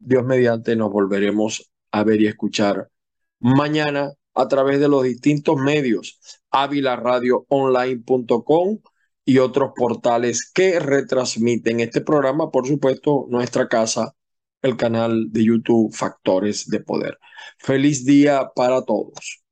Dios 0.00 0.24
mediante 0.24 0.74
nos 0.74 0.90
volveremos 0.90 1.70
a 1.92 2.02
ver 2.02 2.22
y 2.22 2.26
escuchar 2.26 2.90
mañana 3.38 4.14
a 4.34 4.48
través 4.48 4.80
de 4.80 4.88
los 4.88 5.04
distintos 5.04 5.58
medios, 5.58 6.18
avilaradioonline.com 6.50 8.80
y 9.26 9.38
otros 9.38 9.72
portales 9.76 10.50
que 10.54 10.80
retransmiten 10.80 11.80
este 11.80 12.00
programa, 12.00 12.50
por 12.50 12.66
supuesto, 12.66 13.26
nuestra 13.28 13.68
casa, 13.68 14.14
el 14.62 14.76
canal 14.76 15.32
de 15.32 15.44
YouTube 15.44 15.94
Factores 15.94 16.66
de 16.68 16.80
Poder. 16.80 17.18
Feliz 17.58 18.06
día 18.06 18.50
para 18.54 18.82
todos. 18.84 19.44